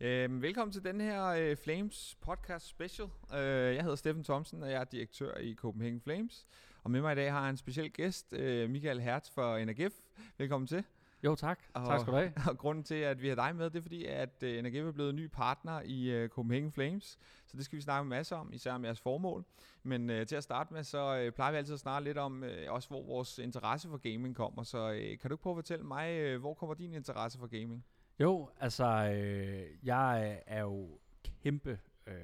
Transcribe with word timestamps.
Øhm, 0.00 0.42
velkommen 0.42 0.72
til 0.72 0.84
den 0.84 1.00
her 1.00 1.24
øh, 1.24 1.56
Flames 1.56 2.16
podcast 2.20 2.66
special. 2.66 3.08
Øh, 3.34 3.74
jeg 3.74 3.82
hedder 3.82 3.96
Steffen 3.96 4.24
Thomsen, 4.24 4.62
og 4.62 4.70
jeg 4.70 4.80
er 4.80 4.84
direktør 4.84 5.36
i 5.36 5.54
Copenhagen 5.54 6.00
Flames. 6.00 6.46
Og 6.82 6.90
med 6.90 7.00
mig 7.00 7.12
i 7.12 7.14
dag 7.14 7.32
har 7.32 7.40
jeg 7.40 7.50
en 7.50 7.56
speciel 7.56 7.90
gæst, 7.90 8.32
øh, 8.32 8.70
Michael 8.70 9.00
Hertz 9.00 9.30
fra 9.30 9.64
NRGF. 9.64 9.94
Velkommen 10.38 10.66
til. 10.66 10.84
Jo, 11.24 11.34
tak. 11.34 11.60
Og, 11.74 11.86
tak 11.86 12.00
skal 12.00 12.12
du 12.12 12.18
have. 12.18 12.32
Og 12.50 12.58
grunden 12.58 12.84
til, 12.84 12.94
at 12.94 13.22
vi 13.22 13.28
har 13.28 13.34
dig 13.34 13.56
med, 13.56 13.70
det 13.70 13.78
er 13.78 13.82
fordi, 13.82 14.04
at 14.04 14.42
øh, 14.42 14.62
NRGF 14.62 14.86
er 14.86 14.92
blevet 14.92 15.10
en 15.10 15.16
ny 15.16 15.26
partner 15.26 15.80
i 15.84 16.10
øh, 16.10 16.28
Copenhagen 16.28 16.72
Flames. 16.72 17.18
Så 17.46 17.56
det 17.56 17.64
skal 17.64 17.76
vi 17.76 17.82
snakke 17.82 18.02
en 18.02 18.08
masse 18.08 18.36
om, 18.36 18.52
især 18.52 18.72
om 18.72 18.84
jeres 18.84 19.00
formål. 19.00 19.44
Men 19.82 20.10
øh, 20.10 20.26
til 20.26 20.36
at 20.36 20.42
starte 20.42 20.74
med, 20.74 20.84
så 20.84 21.18
øh, 21.18 21.32
plejer 21.32 21.52
vi 21.52 21.58
altid 21.58 21.74
at 21.74 21.80
snakke 21.80 22.04
lidt 22.04 22.18
om, 22.18 22.44
øh, 22.44 22.72
også 22.72 22.88
hvor 22.88 23.02
vores 23.02 23.38
interesse 23.38 23.88
for 23.88 24.12
gaming 24.12 24.36
kommer. 24.36 24.62
Så 24.62 24.90
øh, 24.90 25.18
kan 25.18 25.30
du 25.30 25.34
ikke 25.34 25.42
prøve 25.42 25.52
at 25.52 25.56
fortælle 25.56 25.84
mig, 25.84 26.18
øh, 26.18 26.40
hvor 26.40 26.54
kommer 26.54 26.74
din 26.74 26.92
interesse 26.92 27.38
for 27.38 27.46
gaming? 27.46 27.84
Jo, 28.20 28.50
altså, 28.60 28.84
øh, 28.84 29.86
jeg 29.86 30.42
er 30.46 30.60
jo 30.60 30.98
kæmpe 31.42 31.80
øh, 32.06 32.14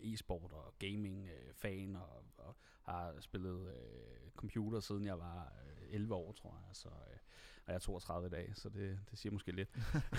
e-sport 0.00 0.52
og 0.52 0.74
gaming-fan, 0.78 1.94
øh, 1.96 2.02
og, 2.02 2.24
og 2.36 2.56
har 2.82 3.14
spillet 3.20 3.68
øh, 3.68 4.30
computer 4.36 4.80
siden 4.80 5.04
jeg 5.04 5.18
var 5.18 5.52
øh, 5.66 5.94
11 5.94 6.14
år, 6.14 6.32
tror 6.32 6.50
jeg. 6.50 6.76
Så, 6.76 6.88
øh, 6.88 7.18
og 7.66 7.72
jeg 7.72 7.74
er 7.74 7.78
32 7.78 8.26
i 8.26 8.30
dag, 8.30 8.52
så 8.54 8.68
det, 8.68 8.98
det 9.10 9.18
siger 9.18 9.32
måske 9.32 9.52
lidt. 9.52 9.68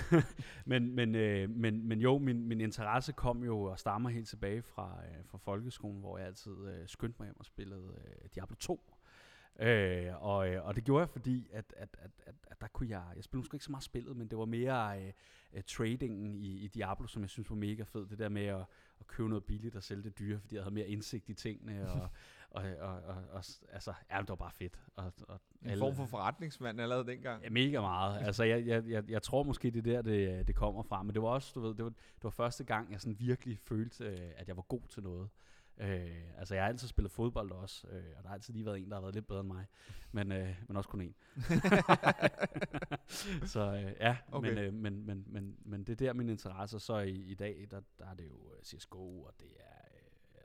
men, 0.72 0.96
men, 0.96 1.16
øh, 1.16 1.50
men, 1.50 1.88
men 1.88 2.02
jo, 2.02 2.18
min, 2.18 2.48
min 2.48 2.62
interesse 2.62 3.12
kom 3.12 3.44
jo 3.44 3.62
og 3.62 3.80
stammer 3.80 4.10
helt 4.10 4.28
tilbage 4.28 4.62
fra, 4.62 5.02
øh, 5.06 5.26
fra 5.26 5.38
folkeskolen, 5.38 6.00
hvor 6.00 6.18
jeg 6.18 6.28
altid 6.28 6.68
øh, 6.68 6.88
skyndte 6.88 7.16
mig 7.20 7.26
hjem 7.26 7.40
og 7.40 7.46
spillede 7.46 7.94
øh, 8.06 8.30
Diablo 8.36 8.56
2. 8.56 8.94
Øh, 9.60 10.24
og, 10.24 10.50
øh, 10.50 10.66
og 10.66 10.76
det 10.76 10.84
gjorde 10.84 11.02
jeg, 11.02 11.10
fordi 11.10 11.48
at, 11.54 11.74
at, 11.78 11.90
at, 12.00 12.12
at, 12.26 12.36
at 12.48 12.62
der 12.62 12.68
kunne 12.68 12.90
jeg, 12.90 13.04
jeg 13.16 13.24
spillede 13.24 13.42
måske 13.42 13.56
ikke 13.56 13.66
så 13.66 13.72
meget 13.72 13.84
spillet, 13.84 14.18
men 14.18 14.28
det 14.28 14.38
var 14.38 14.46
mere 14.46 15.02
øh, 15.02 15.14
uh, 15.54 15.62
tradingen 15.68 16.36
i, 16.36 16.58
i 16.58 16.68
Diablo, 16.68 17.08
som 17.08 17.22
jeg 17.22 17.30
synes 17.30 17.50
var 17.50 17.56
mega 17.56 17.84
fed. 17.84 18.08
Det 18.08 18.20
der 18.20 18.30
med 18.30 18.46
at, 18.46 18.66
at 19.00 19.08
købe 19.08 19.30
noget 19.30 19.44
billigt 19.44 19.76
og 19.76 19.84
sælge 19.84 20.04
det 20.04 20.20
dyre, 20.20 20.40
fordi 20.40 20.56
jeg 20.56 20.64
havde 20.64 20.74
mere 20.74 20.88
indsigt 20.88 21.30
i 21.30 21.34
tingene. 21.34 21.92
Og, 21.92 22.10
og, 22.52 22.64
og, 22.80 22.94
og, 22.94 23.16
og 23.32 23.44
altså, 23.72 23.94
ja, 24.12 24.20
det 24.20 24.30
var 24.30 24.36
bare 24.36 24.52
fedt. 24.52 24.80
Og, 24.96 25.14
og 25.28 25.40
en 25.62 25.70
alle, 25.70 25.80
form 25.80 25.96
for 25.96 26.06
forretningsmand 26.06 26.82
allerede 26.82 27.08
dengang? 27.08 27.44
Ja, 27.44 27.50
mega 27.50 27.82
meget. 27.82 28.26
Altså, 28.26 28.44
jeg, 28.44 28.68
jeg, 28.68 28.84
jeg, 28.88 29.10
jeg 29.10 29.22
tror 29.22 29.44
måske, 29.44 29.72
det 29.72 29.88
er 29.88 29.92
der, 29.92 30.02
det, 30.02 30.48
det 30.48 30.56
kommer 30.56 30.84
fra. 30.84 31.04
Men 31.04 31.14
det 31.14 31.22
var 31.22 31.28
også, 31.28 31.52
du 31.56 31.60
ved, 31.60 31.76
det 31.76 31.84
var, 31.84 31.90
det 31.90 32.24
var 32.24 32.30
første 32.30 32.64
gang, 32.64 32.92
jeg 32.92 33.02
sådan 33.02 33.20
virkelig 33.20 33.60
følte, 33.60 34.04
øh, 34.04 34.32
at 34.38 34.48
jeg 34.48 34.56
var 34.56 34.62
god 34.62 34.82
til 34.90 35.04
noget. 35.04 35.30
Øh, 35.80 36.38
altså, 36.38 36.56
jeg 36.56 36.64
har 36.64 36.70
altid 36.70 36.88
spillet 36.88 37.12
fodbold 37.12 37.52
også, 37.52 37.88
øh, 37.88 38.04
og 38.18 38.24
der 38.24 38.30
har 38.30 38.36
altid 38.36 38.54
lige 38.54 38.66
været 38.66 38.80
en, 38.80 38.90
der 38.90 38.96
har 38.96 39.02
været 39.02 39.14
lidt 39.14 39.28
bedre 39.28 39.40
end 39.40 39.48
mig, 39.48 39.66
men, 40.12 40.32
øh, 40.32 40.56
men 40.68 40.78
også 40.78 40.90
kun 40.90 41.02
en. 41.02 41.16
så 43.54 43.74
øh, 43.74 43.96
ja, 44.00 44.18
okay. 44.32 44.50
men, 44.50 44.58
øh, 44.58 44.74
men, 44.74 45.06
men, 45.06 45.26
men, 45.28 45.58
men 45.66 45.84
det 45.84 45.92
er 45.92 45.96
der 45.96 46.14
min 46.14 46.30
interesse. 46.30 46.80
Så 46.80 46.98
i, 46.98 47.16
i 47.16 47.34
dag, 47.34 47.68
der, 47.72 47.82
der 48.00 48.06
er 48.06 48.14
det 48.14 48.28
jo 48.28 48.54
øh, 48.54 48.64
CSGO, 48.64 49.22
og 49.22 49.34
det 49.40 49.52
er 49.60 49.80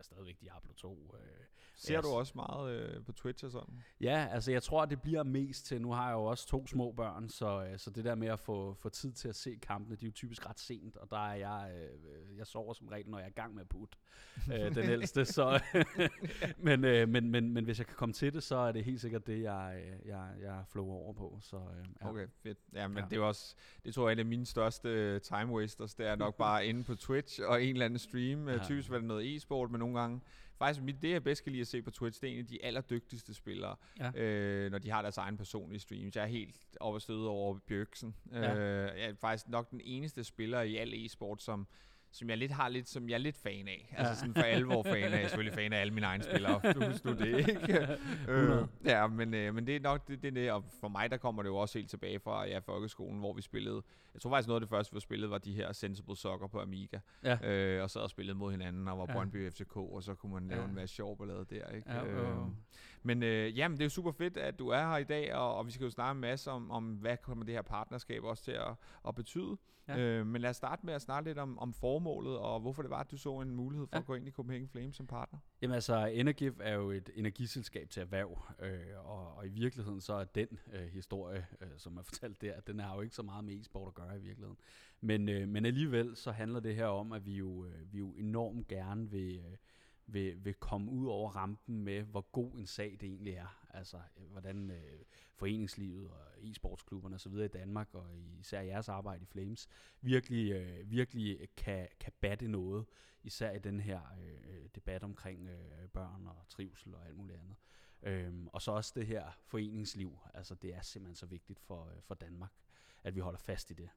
stadigvæk 0.04 0.40
Diablo 0.40 0.72
2. 0.72 1.14
Øh, 1.14 1.44
Ser 1.76 2.00
du 2.00 2.08
også 2.08 2.32
meget 2.34 2.72
øh, 2.72 3.04
på 3.04 3.12
Twitch 3.12 3.44
og 3.44 3.50
sådan? 3.50 3.82
Ja, 4.00 4.28
altså 4.30 4.52
jeg 4.52 4.62
tror, 4.62 4.84
det 4.84 5.02
bliver 5.02 5.22
mest 5.22 5.66
til, 5.66 5.82
nu 5.82 5.92
har 5.92 6.08
jeg 6.08 6.14
jo 6.14 6.24
også 6.24 6.46
to 6.46 6.66
små 6.66 6.92
børn, 6.92 7.28
så, 7.28 7.64
øh, 7.64 7.78
så 7.78 7.90
det 7.90 8.04
der 8.04 8.14
med 8.14 8.28
at 8.28 8.40
få, 8.40 8.74
få 8.74 8.88
tid 8.88 9.12
til 9.12 9.28
at 9.28 9.36
se 9.36 9.58
kampene, 9.62 9.96
de 9.96 10.04
er 10.04 10.08
jo 10.08 10.12
typisk 10.12 10.48
ret 10.48 10.60
sent, 10.60 10.96
og 10.96 11.10
der 11.10 11.28
er 11.28 11.34
jeg, 11.34 11.72
øh, 11.74 12.38
jeg 12.38 12.46
sover 12.46 12.74
som 12.74 12.88
regel, 12.88 13.08
når 13.08 13.18
jeg 13.18 13.24
er 13.24 13.30
i 13.30 13.32
gang 13.32 13.54
med 13.54 13.62
at 13.62 13.68
putte 13.68 13.98
øh, 14.52 14.74
den 14.74 14.90
ældste, 14.90 15.24
så, 15.24 15.62
men, 16.66 16.84
øh, 16.84 17.08
men, 17.08 17.30
men, 17.30 17.52
men 17.52 17.64
hvis 17.64 17.78
jeg 17.78 17.86
kan 17.86 17.96
komme 17.96 18.12
til 18.12 18.34
det, 18.34 18.42
så 18.42 18.56
er 18.56 18.72
det 18.72 18.84
helt 18.84 19.00
sikkert 19.00 19.26
det, 19.26 19.42
jeg, 19.42 19.82
øh, 19.86 20.08
jeg, 20.08 20.28
jeg 20.42 20.64
flow 20.68 20.86
over 20.86 21.12
på. 21.12 21.38
Så, 21.42 21.56
øh, 21.56 21.86
ja. 22.00 22.08
Okay, 22.08 22.26
fedt. 22.42 22.58
Ja, 22.72 22.88
men 22.88 22.98
ja. 22.98 23.04
det 23.10 23.18
er 23.18 23.22
også, 23.22 23.54
det 23.84 23.94
tror 23.94 24.02
jeg 24.02 24.08
er 24.08 24.12
en 24.12 24.18
af 24.18 24.26
mine 24.26 24.46
største 24.46 25.18
time 25.18 25.52
wasters, 25.52 25.94
det 25.94 26.06
er 26.06 26.16
nok 26.16 26.36
bare 26.36 26.66
inde 26.66 26.84
på 26.84 26.94
Twitch 26.94 27.40
og 27.46 27.62
en 27.62 27.72
eller 27.72 27.84
anden 27.84 27.98
stream, 27.98 28.48
ja. 28.48 28.58
typisk 28.58 28.90
var 28.90 28.96
det 28.96 29.06
noget 29.06 29.36
e-sport, 29.36 29.70
men 29.70 29.78
nogle 29.78 30.00
gange 30.00 30.20
faktisk 30.58 30.84
mit, 30.84 31.02
det, 31.02 31.10
jeg 31.10 31.24
bedst 31.24 31.42
kan 31.42 31.52
lide 31.52 31.60
at 31.60 31.66
se 31.66 31.82
på 31.82 31.90
Twitch, 31.90 32.20
det 32.20 32.28
er 32.28 32.32
en 32.32 32.38
af 32.38 32.46
de 32.46 32.64
allerdygtigste 32.64 33.34
spillere, 33.34 33.76
ja. 33.98 34.22
øh, 34.22 34.70
når 34.70 34.78
de 34.78 34.90
har 34.90 35.02
deres 35.02 35.16
egen 35.16 35.36
personlige 35.36 35.80
streams. 35.80 36.16
Jeg 36.16 36.22
er 36.22 36.26
helt 36.28 36.56
over 36.80 36.98
støde 36.98 37.28
over 37.28 37.58
Bjørksen. 37.66 38.14
Ja. 38.32 38.54
Øh, 38.54 38.98
jeg 38.98 39.10
er 39.10 39.14
faktisk 39.14 39.48
nok 39.48 39.70
den 39.70 39.80
eneste 39.84 40.24
spiller 40.24 40.60
i 40.60 40.76
al 40.76 40.94
e-sport, 40.94 41.42
som 41.42 41.66
som 42.14 42.30
jeg 42.30 42.38
lidt 42.38 42.52
har 42.52 42.68
lidt, 42.68 42.88
som 42.88 43.08
jeg 43.08 43.14
er 43.14 43.18
lidt 43.18 43.36
fan 43.36 43.68
af. 43.68 43.94
Altså 43.98 44.16
sådan 44.16 44.34
for 44.34 44.42
alvor 44.42 44.82
fan 44.82 44.94
af. 44.94 45.10
Jeg 45.10 45.22
er 45.22 45.28
selvfølgelig 45.28 45.54
fan 45.54 45.72
af 45.72 45.80
alle 45.80 45.94
mine 45.94 46.06
egne 46.06 46.24
spillere. 46.24 46.72
Du 46.74 46.84
husker 46.84 47.14
du 47.14 47.24
det, 47.24 47.38
ikke? 47.38 47.98
øh, 48.32 48.66
ja, 48.84 49.06
men, 49.06 49.34
øh, 49.34 49.54
men 49.54 49.66
det 49.66 49.76
er 49.76 49.80
nok 49.80 50.08
det, 50.08 50.22
det, 50.22 50.34
det, 50.34 50.52
og 50.52 50.64
for 50.80 50.88
mig 50.88 51.10
der 51.10 51.16
kommer 51.16 51.42
det 51.42 51.48
jo 51.48 51.56
også 51.56 51.78
helt 51.78 51.90
tilbage 51.90 52.20
fra 52.20 52.46
ja, 52.46 52.58
folkeskolen, 52.58 53.18
hvor 53.18 53.32
vi 53.32 53.42
spillede. 53.42 53.82
Jeg 54.14 54.20
tror 54.20 54.30
faktisk 54.30 54.48
noget 54.48 54.60
af 54.60 54.66
det 54.66 54.70
første, 54.70 54.94
vi 54.94 55.00
spillede, 55.00 55.30
var 55.30 55.38
de 55.38 55.52
her 55.52 55.72
Sensible 55.72 56.16
Soccer 56.16 56.46
på 56.46 56.60
Amiga. 56.60 56.98
Ja. 57.24 57.50
Øh, 57.50 57.82
og 57.82 57.90
så 57.90 58.00
og 58.00 58.10
spillede 58.10 58.38
mod 58.38 58.50
hinanden, 58.50 58.88
og 58.88 58.98
var 58.98 59.06
ja. 59.08 59.12
Brøndby 59.12 59.50
FCK, 59.50 59.76
og 59.76 60.02
så 60.02 60.14
kunne 60.14 60.32
man 60.32 60.48
lave 60.48 60.62
ja. 60.62 60.68
en 60.68 60.74
masse 60.74 60.94
sjov 60.94 61.18
ballade 61.18 61.46
der, 61.50 61.68
ikke? 61.68 61.92
Ja, 61.92 62.04
øh, 62.04 62.36
men 63.06 63.22
øh, 63.22 63.58
jamen, 63.58 63.76
det 63.76 63.82
er 63.82 63.86
jo 63.86 63.90
super 63.90 64.12
fedt, 64.12 64.36
at 64.36 64.58
du 64.58 64.68
er 64.68 64.88
her 64.88 64.96
i 64.96 65.04
dag, 65.04 65.34
og, 65.34 65.56
og 65.56 65.66
vi 65.66 65.70
skal 65.70 65.84
jo 65.84 65.90
snakke 65.90 66.16
en 66.16 66.20
masse 66.20 66.50
om, 66.50 66.70
om 66.70 66.92
hvad 66.94 67.16
kommer 67.16 67.44
det 67.44 67.54
her 67.54 67.62
partnerskab 67.62 68.24
også 68.24 68.44
til 68.44 68.52
at, 68.52 68.74
at 69.08 69.14
betyde. 69.14 69.56
Ja. 69.88 69.98
Øh, 69.98 70.26
men 70.26 70.40
lad 70.40 70.50
os 70.50 70.56
starte 70.56 70.86
med 70.86 70.94
at 70.94 71.02
snakke 71.02 71.30
lidt 71.30 71.38
om, 71.38 71.58
om 71.58 71.72
formålet, 71.72 72.38
og 72.38 72.60
hvorfor 72.60 72.82
det 72.82 72.90
var, 72.90 73.00
at 73.00 73.10
du 73.10 73.16
så 73.16 73.40
en 73.40 73.54
mulighed 73.54 73.86
for 73.86 73.96
ja. 73.96 74.00
at 74.00 74.06
gå 74.06 74.14
ind 74.14 74.28
i 74.28 74.30
Copenhagen 74.30 74.68
Flames 74.68 74.96
som 74.96 75.06
partner. 75.06 75.38
Jamen 75.62 75.74
altså, 75.74 76.06
Energif 76.06 76.52
er 76.60 76.74
jo 76.74 76.90
et 76.90 77.10
energiselskab 77.14 77.90
til 77.90 78.00
erhverv, 78.00 78.42
øh, 78.58 78.80
og, 79.04 79.36
og 79.36 79.46
i 79.46 79.50
virkeligheden 79.50 80.00
så 80.00 80.14
er 80.14 80.24
den 80.24 80.48
øh, 80.72 80.88
historie, 80.88 81.46
øh, 81.60 81.68
som 81.76 81.96
er 81.96 82.02
fortalt 82.12 82.40
der, 82.42 82.60
den 82.60 82.80
har 82.80 82.94
jo 82.94 83.00
ikke 83.00 83.14
så 83.14 83.22
meget 83.22 83.44
med 83.44 83.60
e-sport 83.60 83.88
at 83.88 83.94
gøre 83.94 84.16
i 84.16 84.20
virkeligheden. 84.20 84.58
Men, 85.00 85.28
øh, 85.28 85.48
men 85.48 85.66
alligevel 85.66 86.16
så 86.16 86.32
handler 86.32 86.60
det 86.60 86.74
her 86.74 86.86
om, 86.86 87.12
at 87.12 87.26
vi 87.26 87.32
jo, 87.32 87.64
øh, 87.64 87.92
vi 87.92 87.98
jo 87.98 88.14
enormt 88.14 88.68
gerne 88.68 89.10
vil... 89.10 89.38
Øh, 89.38 89.56
vil, 90.06 90.44
vil 90.44 90.54
komme 90.54 90.90
ud 90.90 91.06
over 91.06 91.30
rampen 91.30 91.82
med, 91.82 92.02
hvor 92.02 92.20
god 92.20 92.52
en 92.54 92.66
sag 92.66 92.96
det 93.00 93.02
egentlig 93.02 93.34
er. 93.34 93.66
Altså, 93.70 93.96
øh, 93.96 94.30
hvordan 94.30 94.70
øh, 94.70 95.00
foreningslivet 95.34 96.10
og 96.10 96.20
e-sportsklubberne 96.38 97.14
osv. 97.14 97.32
i 97.32 97.48
Danmark, 97.48 97.94
og 97.94 98.06
især 98.40 98.60
jeres 98.60 98.88
arbejde 98.88 99.22
i 99.22 99.26
Flames, 99.26 99.68
virkelig, 100.00 100.52
øh, 100.52 100.90
virkelig 100.90 101.48
kan, 101.56 101.88
kan 102.00 102.12
batte 102.20 102.48
noget, 102.48 102.86
især 103.22 103.50
i 103.50 103.58
den 103.58 103.80
her 103.80 104.00
øh, 104.22 104.56
øh, 104.56 104.68
debat 104.74 105.02
omkring 105.02 105.48
øh, 105.48 105.88
børn 105.88 106.26
og 106.26 106.48
trivsel 106.48 106.94
og 106.94 107.06
alt 107.06 107.16
muligt 107.16 107.38
andet. 107.38 107.56
Øhm, 108.02 108.48
og 108.52 108.62
så 108.62 108.70
også 108.70 108.92
det 108.96 109.06
her 109.06 109.30
foreningsliv, 109.40 110.18
altså 110.34 110.54
det 110.54 110.74
er 110.74 110.82
simpelthen 110.82 111.16
så 111.16 111.26
vigtigt 111.26 111.60
for, 111.60 111.88
øh, 111.88 112.02
for 112.02 112.14
Danmark, 112.14 112.52
at 113.04 113.14
vi 113.14 113.20
holder 113.20 113.38
fast 113.38 113.70
i 113.70 113.74
det. 113.74 113.88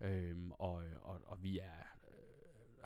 Øhm, 0.00 0.52
og, 0.52 0.84
øh, 0.84 0.96
og, 1.00 1.20
og 1.26 1.42
vi 1.42 1.58
er 1.58 1.97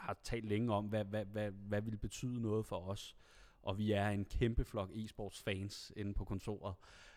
har 0.02 0.16
talt 0.22 0.44
længe 0.44 0.74
om, 0.74 0.86
hvad, 0.86 1.04
hvad, 1.04 1.24
hvad, 1.24 1.50
hvad 1.50 1.82
vil 1.82 1.96
betyde 1.96 2.42
noget 2.42 2.66
for 2.66 2.88
os. 2.88 3.16
Og 3.62 3.78
vi 3.78 3.92
er 3.92 4.08
en 4.08 4.24
kæmpe 4.24 4.64
flok 4.64 4.90
e-sports 4.90 5.42
fans 5.44 5.92
inde 5.96 6.14
på 6.14 6.24
kontoret, 6.24 6.74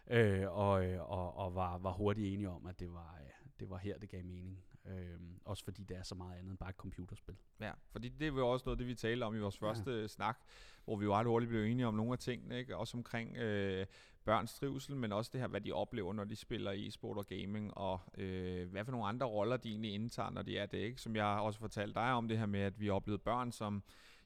øh, 0.07 0.51
og, 0.51 0.73
og, 0.99 1.37
og 1.37 1.55
var, 1.55 1.77
var 1.77 1.91
hurtigt 1.91 2.33
enige 2.33 2.49
om, 2.49 2.65
at 2.65 2.79
det 2.79 2.93
var, 2.93 3.19
det 3.59 3.69
var 3.69 3.77
her, 3.77 3.97
det 3.97 4.09
gav 4.09 4.25
mening. 4.25 4.63
Øh, 4.85 5.19
også 5.45 5.63
fordi 5.63 5.83
det 5.83 5.97
er 5.97 6.03
så 6.03 6.15
meget 6.15 6.37
andet 6.37 6.49
end 6.49 6.57
bare 6.57 6.69
et 6.69 6.75
computerspil. 6.75 7.35
Ja, 7.59 7.71
fordi 7.91 8.09
det 8.09 8.35
var 8.35 8.43
også 8.43 8.63
noget 8.65 8.79
det, 8.79 8.87
vi 8.87 8.95
talte 8.95 9.23
om 9.23 9.35
i 9.35 9.39
vores 9.39 9.57
første 9.57 9.91
ja. 9.91 10.07
snak, 10.07 10.39
hvor 10.85 10.95
vi 10.95 11.05
jo 11.05 11.13
ret 11.13 11.27
hurtigt 11.27 11.49
blev 11.49 11.63
enige 11.63 11.87
om 11.87 11.93
nogle 11.93 12.13
af 12.13 12.19
tingene, 12.19 12.59
ikke? 12.59 12.77
også 12.77 12.97
omkring 12.97 13.37
øh, 13.37 13.85
børns 14.25 14.53
trivsel, 14.53 14.95
men 14.95 15.11
også 15.11 15.29
det 15.33 15.41
her, 15.41 15.47
hvad 15.47 15.61
de 15.61 15.71
oplever, 15.71 16.13
når 16.13 16.23
de 16.23 16.35
spiller 16.35 16.71
e-sport 16.71 17.17
og 17.17 17.25
gaming, 17.25 17.77
og 17.77 17.99
øh, 18.17 18.71
hvad 18.71 18.85
for 18.85 18.91
nogle 18.91 19.07
andre 19.07 19.25
roller 19.25 19.57
de 19.57 19.69
egentlig 19.69 19.93
indtager, 19.93 20.29
når 20.29 20.41
de 20.41 20.57
er 20.57 20.65
det. 20.65 20.77
Ikke? 20.77 21.01
Som 21.01 21.15
jeg 21.15 21.25
også 21.25 21.59
fortalte 21.59 21.93
dig 21.93 22.11
om 22.11 22.27
det 22.27 22.37
her 22.37 22.45
med, 22.45 22.59
at 22.59 22.79
vi 22.79 22.89
oplevede 22.89 23.21
børn, 23.23 23.51
som 23.51 23.83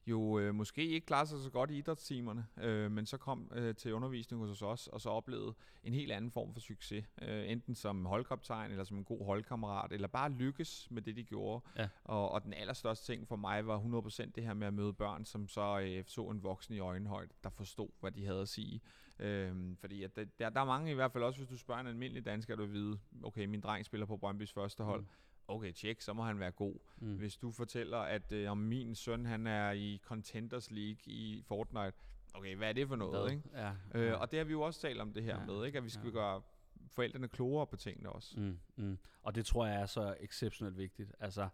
jo 0.10 0.40
øh, 0.40 0.56
måske 0.56 0.88
ikke 0.88 1.06
klarer 1.06 1.26
sig 1.26 1.40
så 1.44 1.50
godt 1.50 1.72
i 1.72 1.78
idrætstimerne, 1.78 2.46
øh, 2.58 2.92
men 2.92 3.06
så 3.06 3.18
kom 3.18 3.52
øh, 3.56 3.76
til 3.76 3.94
undervisning 3.94 4.48
hos 4.48 4.62
os, 4.62 4.88
og 4.88 5.02
så 5.02 5.10
oplevede 5.10 5.54
en 5.84 5.94
helt 5.94 6.12
anden 6.12 6.32
form 6.32 6.54
for 6.54 6.60
succes. 6.60 7.06
Øh, 7.22 7.52
enten 7.52 7.76
som 7.76 8.06
holdkaptajn, 8.06 8.72
eller 8.72 8.84
som 8.84 8.98
en 8.98 9.04
god 9.04 9.26
holdkammerat, 9.26 9.92
eller 9.92 10.08
bare 10.08 10.32
lykkes 10.32 10.88
med 10.92 11.02
det, 11.02 11.16
de 11.16 11.24
gjorde. 11.24 11.66
Ja. 11.78 11.88
Og, 12.04 12.32
og 12.32 12.44
den 12.44 12.54
allerstørste 12.54 13.14
ting 13.14 13.28
for 13.28 13.36
mig 13.36 13.68
var 13.68 13.80
100% 13.80 14.32
det 14.36 14.44
her 14.44 14.54
med 14.54 14.68
at 14.68 14.74
møde 14.74 14.94
børn, 14.94 15.26
som 15.26 15.48
så 15.48 15.80
øh, 15.80 16.04
så 16.08 16.22
en 16.22 16.44
voksen 16.44 16.76
i 16.76 16.80
øjenhøjde, 16.80 17.34
der 17.44 17.50
forstod, 17.50 17.90
hvad 18.00 18.12
de 18.12 18.26
havde 18.26 18.42
at 18.42 18.50
sige. 18.50 18.82
Øh, 19.20 19.76
fordi 19.80 20.04
at 20.04 20.16
der, 20.16 20.50
der 20.50 20.62
er 20.62 20.66
mange 20.66 20.92
i 20.92 20.94
hvert 20.94 21.12
fald 21.12 21.24
også, 21.24 21.40
hvis 21.40 21.50
du 21.50 21.58
spørger 21.58 21.82
en 21.82 21.88
almindelig 21.88 22.26
dansker, 22.26 22.56
du 22.56 22.66
vide, 22.66 23.00
okay, 23.24 23.46
min 23.46 23.62
dreng 23.62 23.86
spiller 23.86 24.06
på 24.06 24.18
Brøndbys 24.18 24.54
første 24.54 24.84
hold. 24.84 25.02
Mm 25.02 25.08
okay, 25.50 25.72
tjek, 25.72 26.02
så 26.02 26.14
må 26.14 26.24
han 26.24 26.40
være 26.40 26.52
god. 26.52 26.76
Mm. 26.98 27.16
Hvis 27.16 27.38
du 27.38 27.52
fortæller, 27.52 27.98
at 27.98 28.32
øh, 28.32 28.52
om 28.52 28.58
min 28.58 28.96
søn, 28.96 29.26
han 29.26 29.48
er 29.48 29.72
i 29.72 30.02
Contenders 30.04 30.72
League 30.72 31.02
i 31.06 31.44
Fortnite, 31.48 31.94
okay, 32.34 32.56
hvad 32.56 32.70
er 32.70 32.74
det 32.74 32.88
for 32.88 32.96
noget, 32.96 33.22
hvad? 33.22 33.32
ikke? 33.32 33.50
Ja, 33.54 33.72
øh, 33.96 34.08
ja. 34.08 34.14
Og 34.14 34.32
det 34.32 34.40
har 34.40 34.44
vi 34.44 34.52
jo 34.52 34.62
også 34.62 34.82
talt 34.82 35.02
om 35.02 35.14
det 35.14 35.24
her 35.24 35.40
ja, 35.40 35.46
med, 35.46 35.66
ikke? 35.66 35.78
At 35.78 35.84
vi 35.84 35.90
skal 35.90 36.06
ja. 36.06 36.12
gøre 36.12 36.42
forældrene 36.88 37.28
klogere 37.28 37.68
på 37.68 37.76
tingene 37.76 38.10
også. 38.10 38.40
Mm, 38.40 38.60
mm. 38.76 38.98
Og 39.22 39.36
det 39.36 39.46
tror 39.46 39.66
jeg 39.66 39.82
er 39.82 39.86
så 39.86 40.16
exceptionelt 40.20 40.78
vigtigt. 40.78 41.12
Altså, 41.20 41.50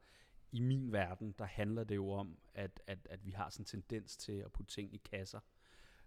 i 0.51 0.59
min 0.59 0.91
verden, 0.91 1.35
der 1.39 1.45
handler 1.45 1.83
det 1.83 1.95
jo 1.95 2.11
om, 2.11 2.37
at, 2.53 2.81
at, 2.87 3.07
at 3.09 3.25
vi 3.25 3.31
har 3.31 3.49
sådan 3.49 3.61
en 3.61 3.65
tendens 3.65 4.17
til 4.17 4.31
at 4.31 4.51
putte 4.51 4.71
ting 4.71 4.93
i 4.93 4.97
kasser. 4.97 5.39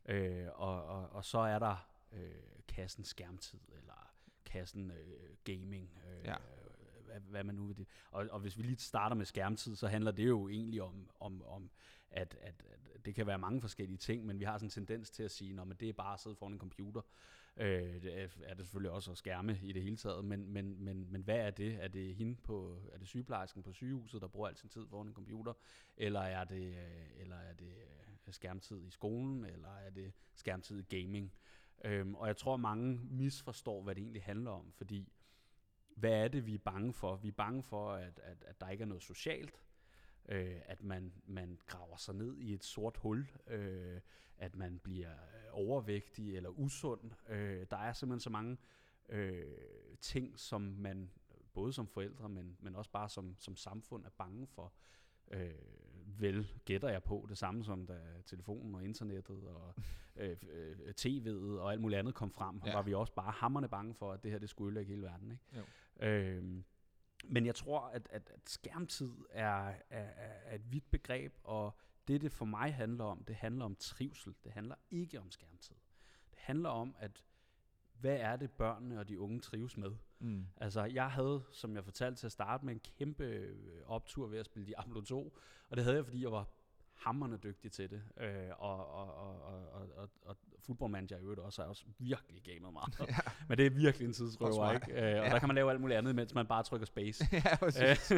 Øh, 0.08 0.46
og, 0.54 0.84
og, 0.84 1.10
og 1.10 1.24
så 1.24 1.38
er 1.38 1.58
der 1.58 1.88
øh, 2.12 2.30
kassen 2.68 3.04
skærmtid, 3.04 3.60
eller 3.76 4.12
kassen 4.44 4.90
øh, 4.90 5.36
gaming, 5.44 5.98
øh, 6.06 6.24
ja 6.24 6.36
hvad, 7.08 7.20
hvad 7.20 7.44
man 7.44 7.54
nu 7.54 7.66
vil 7.66 7.76
det. 7.76 7.86
Og, 8.10 8.28
og 8.30 8.40
hvis 8.40 8.58
vi 8.58 8.62
lige 8.62 8.76
starter 8.76 9.16
med 9.16 9.26
skærmtid, 9.26 9.76
så 9.76 9.88
handler 9.88 10.10
det 10.10 10.28
jo 10.28 10.48
egentlig 10.48 10.82
om, 10.82 11.10
om, 11.20 11.42
om 11.42 11.70
at, 12.10 12.36
at, 12.40 12.64
at 12.94 13.06
det 13.06 13.14
kan 13.14 13.26
være 13.26 13.38
mange 13.38 13.60
forskellige 13.60 13.98
ting, 13.98 14.26
men 14.26 14.40
vi 14.40 14.44
har 14.44 14.58
sådan 14.58 14.66
en 14.66 14.70
tendens 14.70 15.10
til 15.10 15.22
at 15.22 15.30
sige, 15.30 15.60
at 15.60 15.80
det 15.80 15.88
er 15.88 15.92
bare 15.92 16.14
at 16.14 16.20
sidde 16.20 16.36
foran 16.36 16.52
en 16.52 16.58
computer. 16.58 17.00
Øh, 17.56 18.02
det 18.02 18.22
er, 18.22 18.28
er 18.42 18.54
det 18.54 18.64
selvfølgelig 18.64 18.90
også 18.90 19.10
at 19.10 19.18
skærme 19.18 19.58
i 19.62 19.72
det 19.72 19.82
hele 19.82 19.96
taget, 19.96 20.24
men, 20.24 20.52
men, 20.52 20.84
men, 20.84 21.12
men 21.12 21.22
hvad 21.22 21.36
er 21.36 21.50
det? 21.50 21.84
Er 21.84 21.88
det 21.88 22.14
hende 22.14 22.34
på, 22.34 22.78
er 22.92 22.98
det 22.98 23.08
sygeplejersken 23.08 23.62
på 23.62 23.72
sygehuset, 23.72 24.20
der 24.20 24.28
bruger 24.28 24.48
al 24.48 24.56
sin 24.56 24.68
tid 24.68 24.86
foran 24.86 25.06
en 25.06 25.14
computer, 25.14 25.52
eller 25.96 26.20
er 26.20 26.44
det, 26.44 26.66
øh, 26.66 27.20
eller 27.20 27.36
er 27.36 27.52
det 27.52 27.66
øh, 27.66 28.07
skærmtid 28.32 28.86
i 28.86 28.90
skolen, 28.90 29.44
eller 29.44 29.68
er 29.68 29.90
det 29.90 30.12
skærmtid 30.34 30.78
i 30.78 30.96
gaming? 30.96 31.32
Øhm, 31.84 32.14
og 32.14 32.26
jeg 32.26 32.36
tror, 32.36 32.56
mange 32.56 33.00
misforstår, 33.04 33.82
hvad 33.82 33.94
det 33.94 34.00
egentlig 34.00 34.22
handler 34.22 34.50
om, 34.50 34.72
fordi 34.72 35.12
hvad 35.96 36.12
er 36.12 36.28
det, 36.28 36.46
vi 36.46 36.54
er 36.54 36.58
bange 36.58 36.92
for? 36.92 37.16
Vi 37.16 37.28
er 37.28 37.32
bange 37.32 37.62
for, 37.62 37.92
at, 37.92 38.20
at, 38.22 38.44
at 38.46 38.60
der 38.60 38.68
ikke 38.68 38.82
er 38.82 38.86
noget 38.86 39.02
socialt, 39.02 39.62
øh, 40.28 40.60
at 40.64 40.82
man, 40.82 41.12
man 41.26 41.58
graver 41.66 41.96
sig 41.96 42.14
ned 42.14 42.36
i 42.38 42.54
et 42.54 42.64
sort 42.64 42.96
hul, 42.96 43.28
øh, 43.46 44.00
at 44.38 44.56
man 44.56 44.78
bliver 44.78 45.14
overvægtig 45.50 46.36
eller 46.36 46.50
usund. 46.50 47.10
Øh, 47.28 47.66
der 47.70 47.76
er 47.76 47.92
simpelthen 47.92 48.20
så 48.20 48.30
mange 48.30 48.56
øh, 49.08 49.56
ting, 50.00 50.38
som 50.38 50.62
man 50.62 51.10
både 51.52 51.72
som 51.72 51.86
forældre, 51.86 52.28
men, 52.28 52.56
men 52.60 52.76
også 52.76 52.90
bare 52.90 53.08
som, 53.08 53.36
som 53.38 53.56
samfund 53.56 54.04
er 54.04 54.10
bange 54.10 54.46
for. 54.46 54.72
Øh, 55.30 55.54
vel 56.20 56.48
gætter 56.64 56.88
jeg 56.88 57.02
på 57.02 57.26
det 57.28 57.38
samme 57.38 57.64
som 57.64 57.86
da 57.86 57.98
telefonen 58.26 58.74
og 58.74 58.84
internettet 58.84 59.44
og 59.44 59.74
øh, 60.16 60.36
øh, 60.50 60.94
tv'et 61.00 61.58
og 61.60 61.72
alt 61.72 61.80
muligt 61.80 61.98
andet 61.98 62.14
kom 62.14 62.30
frem, 62.30 62.62
ja. 62.66 62.72
var 62.72 62.82
vi 62.82 62.94
også 62.94 63.12
bare 63.12 63.30
hammerne 63.30 63.68
bange 63.68 63.94
for, 63.94 64.12
at 64.12 64.22
det 64.22 64.30
her 64.30 64.38
det 64.38 64.50
skulle 64.50 64.68
ødelægge 64.68 64.90
hele 64.90 65.02
verden. 65.02 65.30
Ikke? 65.30 65.44
Jo. 66.00 66.06
Øh, 66.06 66.62
men 67.24 67.46
jeg 67.46 67.54
tror, 67.54 67.80
at, 67.80 68.08
at, 68.10 68.30
at 68.34 68.40
skærmtid 68.50 69.12
er, 69.30 69.74
er, 69.90 70.08
er 70.44 70.54
et 70.54 70.72
vidt 70.72 70.90
begreb, 70.90 71.34
og 71.44 71.76
det, 72.08 72.20
det 72.20 72.32
for 72.32 72.44
mig 72.44 72.74
handler 72.74 73.04
om, 73.04 73.24
det 73.24 73.36
handler 73.36 73.64
om 73.64 73.76
trivsel. 73.76 74.34
Det 74.44 74.52
handler 74.52 74.74
ikke 74.90 75.20
om 75.20 75.30
skærmtid. 75.30 75.76
Det 76.30 76.38
handler 76.38 76.68
om, 76.68 76.96
at 76.98 77.24
hvad 78.00 78.16
er 78.16 78.36
det, 78.36 78.50
børnene 78.50 78.98
og 78.98 79.08
de 79.08 79.20
unge 79.20 79.40
trives 79.40 79.76
med? 79.76 79.90
Mm. 80.20 80.46
Altså, 80.56 80.84
jeg 80.84 81.10
havde, 81.10 81.42
som 81.52 81.76
jeg 81.76 81.84
fortalte 81.84 82.20
til 82.20 82.26
at 82.26 82.32
starte 82.32 82.64
med, 82.64 82.74
en 82.74 82.80
kæmpe 82.98 83.24
øh, 83.24 83.56
optur 83.86 84.26
ved 84.26 84.38
at 84.38 84.46
spille 84.46 84.66
Diablo 84.66 85.00
2, 85.00 85.38
og 85.70 85.76
det 85.76 85.84
havde 85.84 85.96
jeg, 85.96 86.04
fordi 86.04 86.22
jeg 86.22 86.32
var 86.32 86.48
hammerne 86.98 87.36
dygtig 87.36 87.72
til 87.72 87.90
det. 87.90 88.02
Øh, 88.20 88.50
og, 88.58 88.86
og, 88.92 89.14
og, 89.14 89.42
og, 89.42 89.88
og, 89.96 90.08
og, 90.22 90.36
Football 90.58 90.90
Manager 90.90 91.18
i 91.18 91.20
øvrigt 91.20 91.40
også, 91.40 91.62
er 91.62 91.66
også 91.66 91.84
virkelig 91.98 92.42
gamet 92.42 92.72
meget. 92.72 92.98
ja. 93.08 93.16
Men 93.48 93.58
det 93.58 93.66
er 93.66 93.70
virkelig 93.70 94.06
en 94.06 94.12
tidsrøver, 94.12 94.72
ikke? 94.72 94.92
Øh, 94.92 95.20
og 95.20 95.26
ja. 95.26 95.32
der 95.32 95.38
kan 95.38 95.48
man 95.48 95.54
lave 95.54 95.70
alt 95.70 95.80
muligt 95.80 95.98
andet, 95.98 96.14
mens 96.14 96.34
man 96.34 96.46
bare 96.46 96.62
trykker 96.62 96.86
space. 96.86 97.24
ja, 97.44 97.56
præcis. 97.56 98.12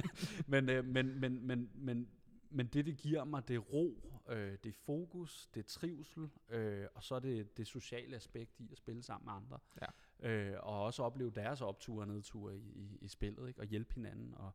men, 0.52 0.70
øh, 0.70 0.84
men, 0.84 1.20
men, 1.20 1.46
men, 1.46 1.70
men, 1.74 2.08
men 2.50 2.66
det, 2.66 2.86
det 2.86 2.96
giver 2.96 3.24
mig, 3.24 3.48
det 3.48 3.56
er 3.56 3.60
ro, 3.60 4.20
øh, 4.28 4.52
det 4.64 4.68
er 4.68 4.78
fokus, 4.84 5.48
det 5.54 5.60
er 5.60 5.68
trivsel, 5.68 6.30
øh, 6.48 6.86
og 6.94 7.04
så 7.04 7.14
er 7.14 7.20
det 7.20 7.56
det 7.56 7.66
sociale 7.66 8.16
aspekt 8.16 8.60
i 8.60 8.68
at 8.72 8.78
spille 8.78 9.02
sammen 9.02 9.26
med 9.26 9.32
andre. 9.32 9.58
Ja. 9.80 9.86
Øh, 10.20 10.54
og 10.62 10.84
også 10.84 11.02
opleve 11.02 11.30
deres 11.30 11.60
opture 11.60 12.00
og 12.02 12.08
nedture 12.08 12.56
i, 12.56 12.72
i, 12.74 12.98
i 13.00 13.08
spillet, 13.08 13.48
ikke? 13.48 13.60
og 13.60 13.66
hjælpe 13.66 13.94
hinanden. 13.94 14.34
Og, 14.34 14.50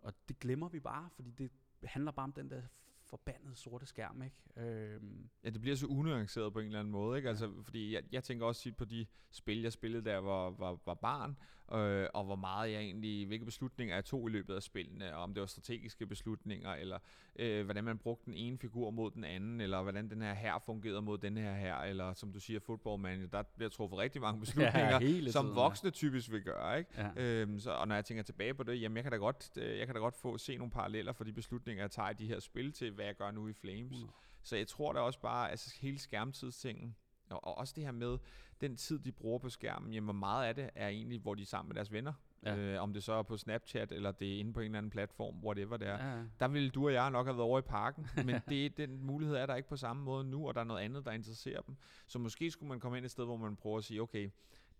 og 0.00 0.14
det 0.28 0.38
glemmer 0.38 0.68
vi 0.68 0.80
bare, 0.80 1.08
fordi 1.10 1.30
det 1.30 1.50
handler 1.84 2.12
bare 2.12 2.24
om 2.24 2.32
den 2.32 2.50
der 2.50 2.62
forbandede 3.04 3.56
sorte 3.56 3.86
skærm, 3.86 4.22
ikke? 4.22 4.36
Øhm. 4.56 5.28
Ja, 5.44 5.50
det 5.50 5.60
bliver 5.60 5.76
så 5.76 5.86
unuanceret 5.86 6.52
på 6.52 6.58
en 6.58 6.66
eller 6.66 6.78
anden 6.78 6.92
måde, 6.92 7.16
ikke? 7.16 7.28
Altså, 7.28 7.62
fordi 7.62 7.94
jeg, 7.94 8.02
jeg 8.12 8.24
tænker 8.24 8.46
også 8.46 8.62
tit 8.62 8.76
på 8.76 8.84
de 8.84 9.06
spil, 9.30 9.62
jeg 9.62 9.72
spillede, 9.72 10.04
der 10.04 10.16
var, 10.18 10.50
var, 10.50 10.78
var 10.86 10.94
barn, 10.94 11.36
øh, 11.72 12.08
og 12.14 12.24
hvor 12.24 12.36
meget 12.36 12.72
jeg 12.72 12.80
egentlig, 12.80 13.26
hvilke 13.26 13.44
beslutninger 13.44 13.94
jeg 13.94 14.04
tog 14.04 14.28
i 14.28 14.32
løbet 14.32 14.54
af 14.54 14.62
spillene, 14.62 15.16
og 15.16 15.22
om 15.22 15.34
det 15.34 15.40
var 15.40 15.46
strategiske 15.46 16.06
beslutninger, 16.06 16.74
eller 16.74 16.98
øh, 17.36 17.64
hvordan 17.64 17.84
man 17.84 17.98
brugte 17.98 18.24
den 18.24 18.34
ene 18.34 18.58
figur 18.58 18.90
mod 18.90 19.10
den 19.10 19.24
anden, 19.24 19.60
eller 19.60 19.82
hvordan 19.82 20.10
den 20.10 20.22
her 20.22 20.34
her 20.34 20.58
fungerede 20.58 21.02
mod 21.02 21.18
den 21.18 21.36
her 21.36 21.54
her, 21.54 21.76
eller 21.76 22.14
som 22.14 22.32
du 22.32 22.40
siger, 22.40 22.60
football 22.60 23.00
man, 23.00 23.28
der 23.32 23.42
bliver 23.42 23.68
truffet 23.68 23.98
rigtig 23.98 24.20
mange 24.20 24.40
beslutninger, 24.44 24.98
ja, 25.00 25.30
som 25.30 25.54
voksne 25.54 25.90
typisk 25.90 26.30
vil 26.30 26.42
gøre, 26.42 26.78
ikke? 26.78 26.90
Ja. 26.96 27.10
Øhm, 27.16 27.60
så, 27.60 27.70
og 27.70 27.88
når 27.88 27.94
jeg 27.94 28.04
tænker 28.04 28.22
tilbage 28.22 28.54
på 28.54 28.62
det, 28.62 28.80
jamen 28.80 28.96
jeg 28.96 29.04
kan 29.04 29.12
da 29.12 29.18
godt, 29.18 29.50
øh, 29.56 29.78
jeg 29.78 29.86
kan 29.86 29.94
da 29.94 30.00
godt 30.00 30.16
få 30.16 30.38
se 30.38 30.56
nogle 30.56 30.70
paralleller 30.70 31.12
for 31.12 31.24
de 31.24 31.32
beslutninger, 31.32 31.82
jeg 31.82 31.90
tager 31.90 32.10
i 32.10 32.14
de 32.14 32.26
her 32.26 32.40
spil 32.40 32.72
til, 32.72 32.90
hvad 32.90 33.04
jeg 33.04 33.16
gør 33.16 33.30
nu 33.30 33.48
i 33.48 33.52
Flames. 33.52 34.02
Uh. 34.02 34.08
Så 34.42 34.56
jeg 34.56 34.68
tror 34.68 34.92
da 34.92 35.00
også 35.00 35.20
bare, 35.20 35.50
altså 35.50 35.74
hele 35.80 35.98
skærmtidstingen, 35.98 36.96
og, 37.30 37.44
og 37.44 37.58
også 37.58 37.72
det 37.76 37.84
her 37.84 37.92
med 37.92 38.18
den 38.60 38.76
tid, 38.76 38.98
de 38.98 39.12
bruger 39.12 39.38
på 39.38 39.48
skærmen, 39.48 39.92
jamen 39.92 40.06
hvor 40.06 40.12
meget 40.12 40.46
af 40.46 40.54
det 40.54 40.70
er 40.74 40.88
egentlig, 40.88 41.20
hvor 41.20 41.34
de 41.34 41.42
er 41.42 41.46
sammen 41.46 41.68
med 41.68 41.74
deres 41.74 41.92
venner. 41.92 42.12
Ja. 42.42 42.56
Øh, 42.56 42.82
om 42.82 42.92
det 42.92 43.02
så 43.02 43.12
er 43.12 43.22
på 43.22 43.36
Snapchat, 43.36 43.92
eller 43.92 44.12
det 44.12 44.34
er 44.34 44.38
inde 44.38 44.52
på 44.52 44.60
en 44.60 44.64
eller 44.64 44.78
anden 44.78 44.90
platform, 44.90 45.44
whatever 45.44 45.76
det 45.76 45.88
er. 45.88 46.08
Ja. 46.08 46.22
Der 46.40 46.48
ville 46.48 46.70
du 46.70 46.86
og 46.86 46.92
jeg 46.92 47.10
nok 47.10 47.26
have 47.26 47.36
været 47.36 47.44
over 47.44 47.58
i 47.58 47.62
parken, 47.62 48.06
men 48.26 48.40
det, 48.48 48.76
den 48.76 49.06
mulighed 49.06 49.36
er 49.36 49.46
der 49.46 49.54
ikke 49.54 49.68
på 49.68 49.76
samme 49.76 50.02
måde 50.02 50.24
nu, 50.24 50.48
og 50.48 50.54
der 50.54 50.60
er 50.60 50.64
noget 50.64 50.80
andet, 50.80 51.04
der 51.04 51.12
interesserer 51.12 51.60
dem. 51.60 51.76
Så 52.06 52.18
måske 52.18 52.50
skulle 52.50 52.68
man 52.68 52.80
komme 52.80 52.96
ind 52.96 53.04
et 53.04 53.10
sted, 53.10 53.24
hvor 53.24 53.36
man 53.36 53.56
prøver 53.56 53.78
at 53.78 53.84
sige, 53.84 54.02
okay, 54.02 54.30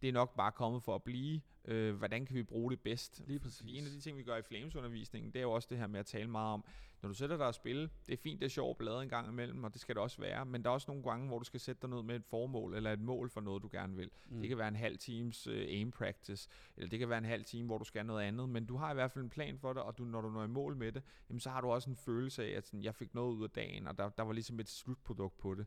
det 0.03 0.09
er 0.09 0.13
nok 0.13 0.37
bare 0.37 0.53
kommet 0.53 0.83
for 0.83 0.95
at 0.95 1.03
blive. 1.03 1.41
Øh, 1.65 1.95
hvordan 1.95 2.27
kan 2.27 2.37
vi 2.37 2.43
bruge 2.43 2.71
det 2.71 2.81
bedst? 2.81 3.23
Lige 3.27 3.39
præcis. 3.39 3.61
En 3.61 3.85
af 3.85 3.91
de 3.91 4.01
ting, 4.01 4.19
vi 4.19 4.23
gør 4.23 4.37
i 4.37 4.43
Flames-undervisningen, 4.43 5.33
det 5.33 5.39
er 5.39 5.43
jo 5.43 5.53
også 5.53 5.69
det 5.71 5.79
her 5.79 5.87
med 5.87 6.01
at 6.01 6.07
tale 6.07 6.31
meget 6.31 6.53
om, 6.53 6.65
når 7.03 7.09
du 7.09 7.15
sætter 7.15 7.37
dig 7.37 7.47
og 7.47 7.55
spille, 7.55 7.91
det 8.07 8.13
er 8.13 8.17
fint, 8.17 8.41
det 8.41 8.47
er 8.47 8.51
sjovt 8.51 8.71
at 8.71 8.79
blade 8.79 9.03
en 9.03 9.09
gang 9.09 9.29
imellem, 9.29 9.65
og 9.65 9.73
det 9.73 9.81
skal 9.81 9.95
det 9.95 10.03
også 10.03 10.21
være, 10.21 10.47
men 10.47 10.63
der 10.63 10.71
er 10.71 10.75
også 10.75 10.91
nogle 10.91 11.03
gange, 11.03 11.27
hvor 11.29 11.39
du 11.39 11.45
skal 11.45 11.61
sætte 11.61 11.83
dig 11.83 11.91
ned 11.91 12.03
med 12.03 12.17
et 12.17 12.25
formål, 12.25 12.75
eller 12.75 12.93
et 12.93 13.01
mål 13.01 13.31
for 13.31 13.41
noget, 13.41 13.63
du 13.63 13.69
gerne 13.73 13.97
vil. 13.97 14.11
Mm. 14.27 14.41
Det 14.41 14.49
kan 14.49 14.59
være 14.59 14.69
en 14.69 14.77
halv 14.77 14.99
times 14.99 15.47
uh, 15.47 15.55
aim 15.55 15.91
practice, 15.91 16.49
eller 16.77 16.91
det 16.91 16.99
kan 16.99 17.09
være 17.09 17.19
en 17.19 17.25
halv 17.25 17.45
time, 17.45 17.67
hvor 17.67 17.79
du 17.79 17.85
skal 17.85 18.07
noget 18.07 18.25
andet, 18.25 18.49
men 18.49 18.67
du 18.67 18.77
har 18.77 18.91
i 18.91 18.95
hvert 18.95 19.11
fald 19.11 19.25
en 19.25 19.31
plan 19.31 19.59
for 19.59 19.73
det, 19.73 19.83
og 19.83 19.99
du, 19.99 20.05
når 20.05 20.21
du 20.21 20.31
når 20.31 20.45
i 20.45 20.49
mål 20.49 20.77
med 20.77 20.93
det, 20.93 21.03
jamen, 21.29 21.41
så 21.41 21.51
har 21.51 21.61
du 21.61 21.71
også 21.71 21.91
en 21.91 21.97
følelse 21.97 22.45
af, 22.45 22.57
at 22.57 22.67
sådan, 22.67 22.83
jeg 22.83 22.95
fik 22.95 23.15
noget 23.15 23.35
ud 23.35 23.45
af 23.45 23.51
dagen, 23.51 23.87
og 23.87 23.99
der, 23.99 24.09
der 24.09 24.23
var 24.23 24.33
ligesom 24.33 24.61
et 24.61 24.69
slutprodukt 24.69 25.39
på 25.39 25.55
det. 25.55 25.67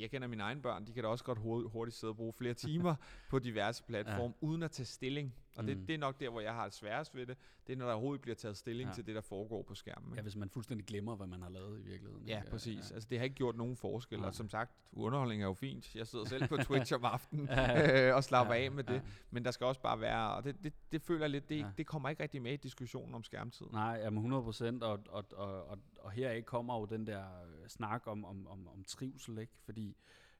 Jeg 0.00 0.10
kender 0.10 0.28
mine 0.28 0.42
egne 0.42 0.62
børn, 0.62 0.86
de 0.86 0.92
kan 0.92 1.02
da 1.02 1.08
også 1.08 1.24
godt 1.24 1.38
hurtigt 1.72 1.96
sidde 1.96 2.10
og 2.10 2.16
bruge 2.16 2.32
flere 2.32 2.54
timer 2.54 2.94
på 3.30 3.38
diverse 3.38 3.82
platforme, 3.82 4.34
ja. 4.42 4.46
uden 4.46 4.62
at 4.62 4.70
tage 4.70 4.86
stilling. 4.86 5.34
Og 5.58 5.64
mm. 5.64 5.66
det, 5.66 5.88
det 5.88 5.94
er 5.94 5.98
nok 5.98 6.20
der, 6.20 6.28
hvor 6.28 6.40
jeg 6.40 6.54
har 6.54 6.64
det 6.64 6.74
sværest 6.74 7.14
ved 7.14 7.26
det. 7.26 7.36
Det 7.66 7.72
er, 7.72 7.76
når 7.76 7.86
der 7.86 7.92
overhovedet 7.92 8.20
bliver 8.22 8.34
taget 8.34 8.56
stilling 8.56 8.88
ja. 8.88 8.94
til 8.94 9.06
det, 9.06 9.14
der 9.14 9.20
foregår 9.20 9.62
på 9.62 9.74
skærmen. 9.74 10.14
Ja, 10.16 10.22
hvis 10.22 10.36
man 10.36 10.50
fuldstændig 10.50 10.86
glemmer, 10.86 11.16
hvad 11.16 11.26
man 11.26 11.42
har 11.42 11.48
lavet 11.48 11.78
i 11.78 11.82
virkeligheden. 11.82 12.26
Ja, 12.26 12.38
ikke? 12.38 12.50
præcis. 12.50 12.90
Ja. 12.90 12.94
Altså, 12.94 13.08
det 13.10 13.18
har 13.18 13.24
ikke 13.24 13.36
gjort 13.36 13.56
nogen 13.56 13.76
forskel. 13.76 14.18
Ja. 14.18 14.26
Og 14.26 14.34
som 14.34 14.48
sagt, 14.48 14.72
underholdning 14.92 15.42
er 15.42 15.46
jo 15.46 15.52
fint. 15.52 15.94
Jeg 15.94 16.06
sidder 16.06 16.24
selv 16.24 16.48
på 16.48 16.56
Twitch 16.66 16.94
om 16.94 17.04
aftenen 17.04 17.46
ja. 17.46 18.14
og 18.14 18.24
slapper 18.24 18.54
ja. 18.54 18.64
af 18.64 18.70
med 18.70 18.84
det. 18.84 18.94
Ja. 18.94 19.00
Men 19.30 19.44
der 19.44 19.50
skal 19.50 19.66
også 19.66 19.80
bare 19.80 20.00
være, 20.00 20.32
og 20.34 20.44
det, 20.44 20.56
det, 20.64 20.72
det 20.92 21.02
føler 21.02 21.20
jeg 21.20 21.30
lidt, 21.30 21.48
det, 21.48 21.58
ja. 21.58 21.70
det 21.76 21.86
kommer 21.86 22.08
ikke 22.08 22.22
rigtig 22.22 22.42
med 22.42 22.52
i 22.52 22.56
diskussionen 22.56 23.14
om 23.14 23.24
skærmtid. 23.24 23.66
Nej, 23.72 24.00
jamen 24.02 24.18
100 24.18 24.42
procent. 24.42 24.82
Og, 24.82 24.98
og, 25.08 25.24
og, 25.36 25.68
og, 25.68 25.78
og 25.98 26.10
heraf 26.10 26.44
kommer 26.44 26.78
jo 26.78 26.84
den 26.84 27.06
der 27.06 27.24
snak 27.68 28.06
om, 28.06 28.24
om, 28.24 28.46
om, 28.46 28.68
om 28.68 28.84
trivsel, 28.84 29.38
ikke? 29.38 29.52
Fordi 29.64 29.96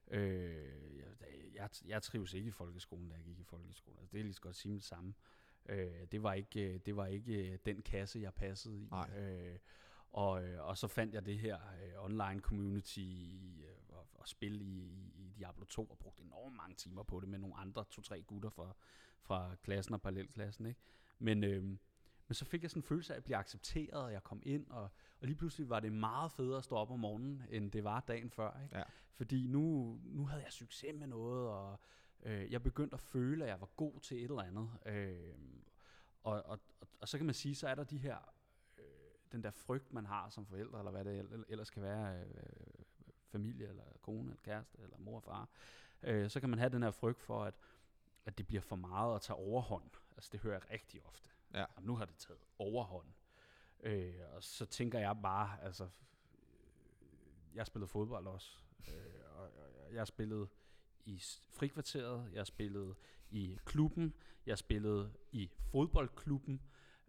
Øh, 0.09 0.99
jeg, 1.53 1.69
jeg 1.85 2.03
trives 2.03 2.33
ikke 2.33 2.47
i 2.47 2.51
folkeskolen, 2.51 3.09
da 3.09 3.15
jeg 3.15 3.23
gik 3.23 3.39
i 3.39 3.43
folkeskolen. 3.43 3.99
Altså, 3.99 4.11
det 4.11 4.19
er 4.19 4.23
lige 4.23 4.33
så 4.33 4.41
godt 4.41 4.55
sige 4.55 4.75
det 4.75 4.83
samme. 4.83 5.13
Øh, 5.69 6.07
det 6.11 6.23
var 6.23 6.33
ikke 6.33 6.77
det 6.77 6.95
var 6.95 7.05
ikke 7.05 7.51
øh, 7.51 7.59
den 7.65 7.81
kasse 7.81 8.19
jeg 8.19 8.33
passede 8.33 8.79
i. 8.79 8.89
Øh, 9.17 9.57
og, 10.11 10.43
øh, 10.43 10.67
og 10.67 10.77
så 10.77 10.87
fandt 10.87 11.13
jeg 11.13 11.25
det 11.25 11.39
her 11.39 11.55
øh, 11.55 12.05
online 12.05 12.39
community 12.39 12.99
øh, 12.99 13.97
og, 13.97 14.07
og 14.13 14.27
spil 14.27 14.61
i, 14.61 14.65
i, 14.65 15.13
i 15.15 15.33
Diablo 15.37 15.65
2 15.65 15.85
og 15.85 15.97
brugte 15.97 16.23
enormt 16.23 16.55
mange 16.55 16.75
timer 16.75 17.03
på 17.03 17.19
det 17.19 17.29
med 17.29 17.39
nogle 17.39 17.55
andre 17.55 17.85
to-tre 17.89 18.21
gutter 18.21 18.49
fra, 18.49 18.75
fra 19.21 19.55
klassen 19.63 19.93
og 19.93 20.01
parallelklassen. 20.01 20.65
Ikke? 20.65 20.79
Men, 21.19 21.43
øh, 21.43 21.77
men 22.29 22.35
så 22.35 22.45
fik 22.45 22.61
jeg 22.61 22.69
sådan 22.69 22.79
en 22.79 22.83
følelse 22.83 23.13
af 23.13 23.17
at 23.17 23.23
blive 23.23 23.37
accepteret, 23.37 24.03
og 24.03 24.13
jeg 24.13 24.23
kom 24.23 24.41
ind, 24.45 24.67
og, 24.69 24.81
og 25.21 25.27
lige 25.27 25.35
pludselig 25.35 25.69
var 25.69 25.79
det 25.79 25.93
meget 25.93 26.31
federe 26.31 26.57
at 26.57 26.63
stå 26.63 26.75
op 26.75 26.91
om 26.91 26.99
morgenen, 26.99 27.43
end 27.49 27.71
det 27.71 27.83
var 27.83 27.99
dagen 27.99 28.29
før. 28.29 28.61
Ikke? 28.63 28.77
Ja. 28.77 28.83
Fordi 29.13 29.47
nu, 29.47 29.97
nu 30.03 30.25
havde 30.25 30.43
jeg 30.43 30.51
succes 30.51 30.95
med 30.95 31.07
noget, 31.07 31.49
og 31.49 31.79
øh, 32.23 32.51
jeg 32.51 32.63
begyndte 32.63 32.93
at 32.93 32.99
føle, 32.99 33.43
at 33.43 33.49
jeg 33.49 33.61
var 33.61 33.69
god 33.75 33.99
til 33.99 34.17
et 34.17 34.23
eller 34.23 34.41
andet. 34.41 34.69
Øh, 34.85 35.33
og, 36.23 36.33
og, 36.45 36.59
og, 36.79 36.87
og 37.01 37.07
så 37.07 37.17
kan 37.17 37.25
man 37.25 37.35
sige, 37.35 37.55
så 37.55 37.67
er 37.67 37.75
der 37.75 37.83
de 37.83 37.97
her, 37.97 38.17
øh, 38.77 38.83
den 39.31 39.43
der 39.43 39.51
frygt, 39.51 39.93
man 39.93 40.05
har 40.05 40.29
som 40.29 40.45
forældre, 40.45 40.79
eller 40.79 40.91
hvad 40.91 41.05
det 41.05 41.45
ellers 41.49 41.69
kan 41.69 41.83
være, 41.83 42.19
øh, 42.19 42.25
familie, 43.27 43.67
eller 43.67 43.83
kone, 44.01 44.29
eller 44.29 44.41
kæreste, 44.43 44.77
eller 44.81 44.97
mor 44.97 45.15
og 45.15 45.23
far. 45.23 45.49
Øh, 46.03 46.29
så 46.29 46.39
kan 46.39 46.49
man 46.49 46.59
have 46.59 46.69
den 46.69 46.83
her 46.83 46.91
frygt 46.91 47.21
for, 47.21 47.43
at, 47.43 47.53
at 48.25 48.37
det 48.37 48.47
bliver 48.47 48.61
for 48.61 48.75
meget 48.75 49.15
at 49.15 49.21
tage 49.21 49.37
overhånd. 49.37 49.89
Altså 50.15 50.29
det 50.33 50.39
hører 50.39 50.53
jeg 50.53 50.71
rigtig 50.71 51.05
ofte. 51.05 51.29
Ja. 51.53 51.59
Jamen, 51.59 51.87
nu 51.87 51.95
har 51.95 52.05
det 52.05 52.15
taget 52.15 52.39
overhånd. 52.59 53.07
Øh, 53.83 54.13
og 54.35 54.43
så 54.43 54.65
tænker 54.65 54.99
jeg 54.99 55.17
bare, 55.23 55.63
altså, 55.63 55.89
jeg 57.55 57.67
spillede 57.67 57.87
fodbold 57.87 58.27
også, 58.27 58.57
øh, 58.87 59.37
og, 59.37 59.49
og 59.87 59.93
jeg 59.93 60.07
spillede 60.07 60.47
i 61.05 61.21
frikvarteret, 61.49 62.29
jeg 62.33 62.47
spillede 62.47 62.95
i 63.31 63.57
klubben, 63.65 64.13
jeg 64.45 64.57
spillede 64.57 65.11
i 65.31 65.49
fodboldklubben, 65.71 66.61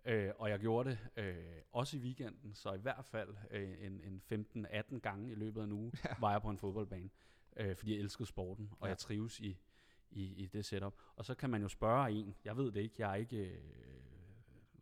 øh, 0.05 0.31
og 0.39 0.51
jeg 0.51 0.59
gjorde 0.59 0.91
det 0.91 0.99
øh, 1.17 1.63
også 1.73 1.97
i 1.97 2.01
weekenden, 2.01 2.55
så 2.55 2.73
i 2.73 2.79
hvert 2.79 3.05
fald 3.05 3.35
øh, 3.51 3.87
en, 3.87 4.23
en 4.29 4.67
15-18 4.67 4.99
gange 4.99 5.31
i 5.31 5.35
løbet 5.35 5.61
af 5.61 5.65
en 5.65 5.73
uge 5.73 5.93
ja. 6.05 6.15
var 6.21 6.31
jeg 6.33 6.43
på 6.43 6.51
en 6.51 6.59
fodboldbane, 6.59 7.11
øh, 7.57 7.77
fordi 7.77 7.93
jeg 7.93 8.01
elskede 8.01 8.29
sporten, 8.29 8.71
og 8.81 8.87
ja. 8.87 8.89
jeg 8.89 8.99
trives 8.99 9.41
i, 9.41 9.59
i, 10.11 10.25
i 10.25 10.47
det 10.47 10.65
setup. 10.65 10.95
Og 11.17 11.25
så 11.25 11.35
kan 11.35 11.51
man 11.51 11.63
jo 11.63 11.69
spørge 11.69 12.11
en, 12.11 12.37
jeg 12.45 12.57
ved 12.57 12.73
det 12.73 12.81
ikke, 12.81 12.95
jeg 12.99 13.11
er 13.11 13.15
ikke... 13.15 13.37
Øh, 13.37 14.00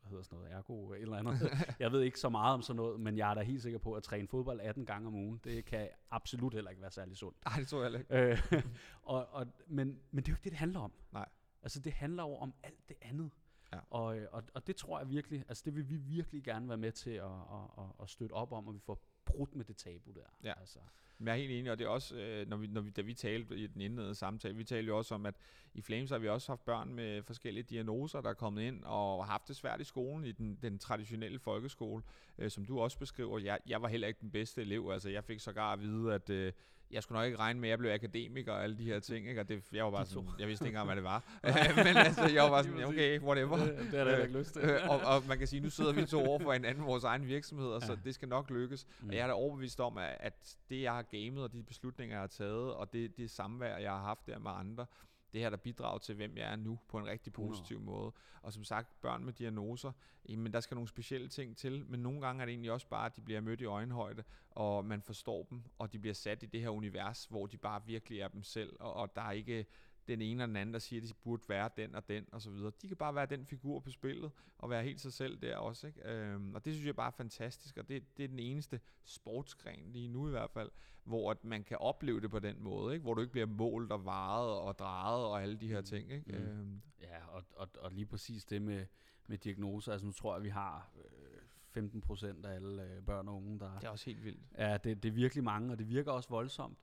hedder 0.09 0.23
sådan 0.23 0.39
noget, 0.39 0.53
ergo 0.53 0.93
eller 0.93 1.17
andet. 1.17 1.51
jeg 1.81 1.93
ved 1.93 2.01
ikke 2.03 2.21
så 2.21 2.29
meget 2.29 2.55
om 2.55 2.63
sådan 2.63 2.77
noget, 2.77 3.01
men 3.01 3.17
jeg 3.17 3.31
er 3.31 3.35
da 3.35 3.43
helt 3.43 3.63
sikker 3.63 3.79
på, 3.79 3.93
at 3.93 4.03
træne 4.03 4.29
fodbold 4.29 4.61
18 4.61 4.87
gange 4.87 5.09
om 5.09 5.15
ugen, 5.15 5.41
det 5.45 5.65
kan 5.65 5.89
absolut 6.11 6.55
heller 6.55 6.71
ikke 6.71 6.83
være 6.83 6.91
særlig 6.91 7.17
sundt. 7.17 7.37
Nej, 7.45 7.59
det 7.59 7.69
tror 7.69 7.83
jeg 7.83 7.93
heller 7.93 7.99
ikke. 7.99 8.53
Øh, 8.55 8.63
og, 9.03 9.29
og, 9.33 9.47
men, 9.67 10.01
men 10.11 10.25
det 10.25 10.29
er 10.29 10.33
jo 10.33 10.37
ikke 10.37 10.45
det, 10.45 10.53
det 10.53 10.59
handler 10.59 10.81
om. 10.81 10.93
Nej. 11.13 11.29
Altså 11.63 11.81
det 11.81 11.93
handler 11.93 12.23
jo 12.23 12.35
om 12.37 12.55
alt 12.63 12.89
det 12.89 12.97
andet. 13.03 13.31
Ja. 13.73 13.79
Og, 13.91 14.17
og, 14.33 14.43
og 14.55 14.67
det 14.67 14.77
tror 14.77 14.99
jeg 14.99 15.09
virkelig, 15.09 15.45
altså 15.49 15.63
det 15.67 15.75
vil 15.75 15.91
vi 15.91 15.97
virkelig 15.97 16.45
gerne 16.45 16.69
være 16.69 16.79
med 16.79 16.93
til 16.93 17.11
at, 17.11 17.25
at, 17.25 17.65
at, 17.79 17.85
at 18.03 18.11
støtte 18.11 18.33
op 18.33 18.53
om, 18.53 18.69
og 18.69 18.75
vi 18.75 18.79
får 18.79 19.03
brudt 19.29 19.57
med 19.57 19.65
det 19.65 19.77
tabu 19.77 20.13
der. 20.13 20.49
Ja. 20.49 20.61
Altså. 20.61 20.79
Men 21.19 21.29
jeg 21.29 21.35
er 21.35 21.37
helt 21.37 21.53
enig, 21.53 21.73
og 21.73 21.79
det 21.79 21.85
er 21.85 21.89
også, 21.89 22.17
øh, 22.17 22.49
når 22.49 22.57
vi, 22.57 22.67
når 22.67 22.81
vi, 22.81 22.91
da 22.91 23.03
vi 23.03 23.15
talte 23.15 23.57
i 23.57 23.67
den 23.67 23.81
indledende 23.81 24.15
samtale, 24.15 24.57
vi 24.57 24.65
talte 24.65 24.89
jo 24.89 24.99
også 24.99 25.15
om, 25.15 25.27
at 25.27 25.35
i 25.75 25.81
Flames 25.81 26.11
har 26.11 26.19
vi 26.19 26.29
også 26.29 26.53
haft 26.53 26.65
børn 26.65 26.95
med 26.95 27.23
forskellige 27.23 27.65
diagnoser, 27.65 28.21
der 28.21 28.31
er 28.31 28.35
kommet 28.35 28.63
ind 28.63 28.85
og 28.85 29.25
har 29.25 29.31
haft 29.33 29.49
det 29.49 29.57
svært 29.57 29.81
i 29.81 29.85
skolen, 29.85 30.25
i 30.25 30.33
den, 30.33 30.59
den 30.63 30.79
traditionelle 30.79 31.39
folkeskole, 31.39 32.03
øh, 32.39 32.51
som 32.51 32.65
du 32.65 32.81
også 32.81 32.99
beskriver. 32.99 33.39
Jeg, 33.39 33.59
jeg 33.67 33.83
var 33.83 33.89
heller 33.89 34.09
ikke 34.09 34.21
den 34.21 34.31
bedste 34.31 34.61
elev, 34.61 34.91
altså 34.93 35.09
jeg 35.09 35.25
fik 35.25 35.41
sågar 35.41 35.73
at 35.73 35.81
vide, 35.81 36.15
at 36.15 36.31
øh, 36.31 36.53
jeg 36.91 37.03
skulle 37.03 37.19
nok 37.19 37.27
ikke 37.27 37.39
regne 37.39 37.61
med, 37.61 37.69
at 37.69 37.71
jeg 37.71 37.79
blev 37.79 37.91
akademiker 37.91 38.53
og 38.53 38.63
alle 38.63 38.79
de 38.79 38.85
her 38.85 39.01
ting, 39.01 39.29
ikke? 39.29 39.41
og 39.41 39.49
det, 39.49 39.63
jeg 39.73 39.85
var 39.85 39.91
bare 39.91 40.07
sådan, 40.07 40.29
jeg 40.39 40.49
vidste 40.49 40.65
ikke 40.65 40.79
engang, 40.79 40.87
hvad 40.87 40.97
det 40.97 41.05
var. 41.05 41.23
Men 41.87 41.97
altså, 41.97 42.27
jeg 42.27 42.43
var 42.43 42.51
bare 42.51 42.65
sådan, 42.65 42.85
okay, 42.85 43.21
whatever. 43.21 43.57
Det, 43.57 43.89
det 43.91 44.01
er 44.01 44.05
der 44.05 44.23
ikke 44.23 44.39
lyst 44.39 44.53
til. 44.53 44.63
Øh, 44.63 44.89
og, 44.89 45.01
og, 45.01 45.23
man 45.29 45.39
kan 45.39 45.47
sige, 45.47 45.61
nu 45.61 45.71
sidder 45.71 45.93
vi 45.93 46.05
to 46.05 46.25
over 46.25 46.39
for 46.39 46.53
hinanden, 46.53 46.87
vores 46.87 47.05
egen 47.05 47.27
virksomhed, 47.27 47.81
så 47.81 47.97
det 48.05 48.15
skal 48.15 48.29
nok 48.29 48.51
lykkes. 48.51 48.87
Mm. 49.01 49.09
Og 49.09 49.15
jeg 49.15 49.23
er 49.23 49.27
da 49.27 49.33
overbevist 49.33 49.81
om, 49.81 49.99
at, 49.99 50.17
at 50.21 50.57
det, 50.71 50.83
jeg 50.83 50.93
har 50.93 51.03
gamet, 51.03 51.43
og 51.43 51.53
de 51.53 51.63
beslutninger, 51.63 52.15
jeg 52.15 52.21
har 52.21 52.27
taget, 52.27 52.75
og 52.75 52.93
det, 52.93 53.17
det 53.17 53.31
samvær, 53.31 53.77
jeg 53.77 53.91
har 53.91 54.03
haft 54.03 54.27
der 54.27 54.39
med 54.39 54.51
andre, 54.55 54.87
det 55.33 55.41
her, 55.41 55.51
der 55.51 55.57
bidrager 55.57 55.99
til, 55.99 56.15
hvem 56.15 56.37
jeg 56.37 56.53
er 56.53 56.57
nu, 56.57 56.79
på 56.89 56.99
en 56.99 57.07
rigtig 57.07 57.33
positiv 57.33 57.81
måde. 57.81 58.13
Og 58.43 58.53
som 58.53 58.65
sagt, 58.65 59.01
børn 59.01 59.25
med 59.25 59.33
diagnoser, 59.33 59.93
jamen 60.29 60.53
der 60.53 60.61
skal 60.61 60.75
nogle 60.75 60.89
specielle 60.89 61.29
ting 61.29 61.57
til, 61.57 61.85
men 61.87 62.01
nogle 62.01 62.21
gange 62.21 62.41
er 62.41 62.47
det 62.47 62.53
egentlig 62.53 62.73
også 62.73 62.89
bare, 62.89 63.07
at 63.07 63.17
de 63.17 63.21
bliver 63.21 63.41
mødt 63.41 63.61
i 63.61 63.65
øjenhøjde, 63.65 64.25
og 64.51 64.85
man 64.85 65.03
forstår 65.03 65.43
dem, 65.43 65.63
og 65.79 65.93
de 65.93 65.99
bliver 65.99 66.15
sat 66.15 66.43
i 66.43 66.47
det 66.47 66.61
her 66.61 66.69
univers, 66.69 67.25
hvor 67.25 67.47
de 67.47 67.57
bare 67.57 67.83
virkelig 67.87 68.21
er 68.21 68.29
dem 68.29 68.43
selv, 68.43 68.77
og, 68.81 68.95
og 68.95 69.17
der 69.17 69.23
er 69.23 69.33
ikke 69.33 69.67
den 70.09 70.23
ene 70.23 70.33
eller 70.33 70.47
den 70.47 70.57
anden, 70.57 70.73
der 70.73 70.79
siger, 70.79 71.03
at 71.03 71.09
de 71.09 71.15
burde 71.15 71.43
være 71.49 71.71
den 71.77 71.95
og 71.95 72.09
den 72.09 72.27
og 72.33 72.43
så 72.43 72.51
videre. 72.51 72.73
De 72.83 72.89
kan 72.89 72.97
bare 72.97 73.15
være 73.15 73.27
den 73.27 73.47
figur 73.47 73.81
på 73.81 73.91
spillet, 73.91 74.31
og 74.59 74.71
være 74.71 74.85
helt 74.85 75.01
sig 75.01 75.13
selv 75.13 75.39
der 75.43 75.57
også. 75.57 75.87
Ikke? 75.87 76.09
Øhm, 76.11 76.55
og 76.55 76.65
det 76.65 76.75
synes 76.75 76.87
jeg 76.87 76.97
bare 76.97 77.07
er 77.07 77.17
fantastisk, 77.17 77.77
og 77.77 77.89
det, 77.89 78.17
det 78.17 78.25
er 78.25 78.29
den 78.29 78.39
eneste 78.39 78.81
sportsgren 79.05 79.93
lige 79.93 80.09
nu 80.09 80.29
i 80.29 80.31
hvert 80.31 80.51
fald, 80.51 80.71
hvor 81.05 81.31
at 81.31 81.45
man 81.45 81.65
kan 81.65 81.77
opleve 81.79 82.21
det 82.21 82.31
på 82.31 82.39
den 82.39 82.63
måde, 82.63 82.95
ikke? 82.95 83.03
hvor 83.03 83.15
du 83.15 83.21
ikke 83.21 83.33
bliver 83.33 83.47
målt 83.47 83.93
og 83.93 84.05
varet 84.05 84.51
og 84.51 84.79
drejet 84.79 85.25
og 85.25 85.43
alle 85.43 85.57
de 85.57 85.69
her 85.69 85.81
ting. 85.81 86.13
Ikke? 86.13 86.33
Mm. 86.33 86.39
Øhm. 86.39 86.83
Ja, 87.01 87.27
og, 87.27 87.45
og, 87.57 87.69
og 87.79 87.93
lige 87.93 88.07
præcis 88.07 88.45
det 88.45 88.63
med, 88.63 88.87
med 89.27 89.39
diagnoser, 89.39 89.93
altså 89.93 90.07
nu 90.07 90.13
tror 90.13 90.35
jeg, 90.35 90.45
vi 90.45 90.49
har... 90.49 90.91
Øh 90.97 91.39
15 91.71 92.01
procent 92.01 92.47
af 92.47 92.55
alle 92.55 92.83
øh, 92.83 93.03
børn 93.03 93.29
og 93.29 93.37
unge, 93.37 93.59
der... 93.59 93.79
Det 93.79 93.85
er 93.85 93.91
også 93.91 94.05
helt 94.05 94.25
vildt. 94.25 94.43
Ja, 94.59 94.77
det, 94.77 95.03
det 95.03 95.09
er 95.09 95.13
virkelig 95.13 95.45
mange, 95.45 95.73
og 95.73 95.79
det 95.79 95.89
virker 95.89 96.13
også 96.13 96.29
voldsomt. 96.29 96.79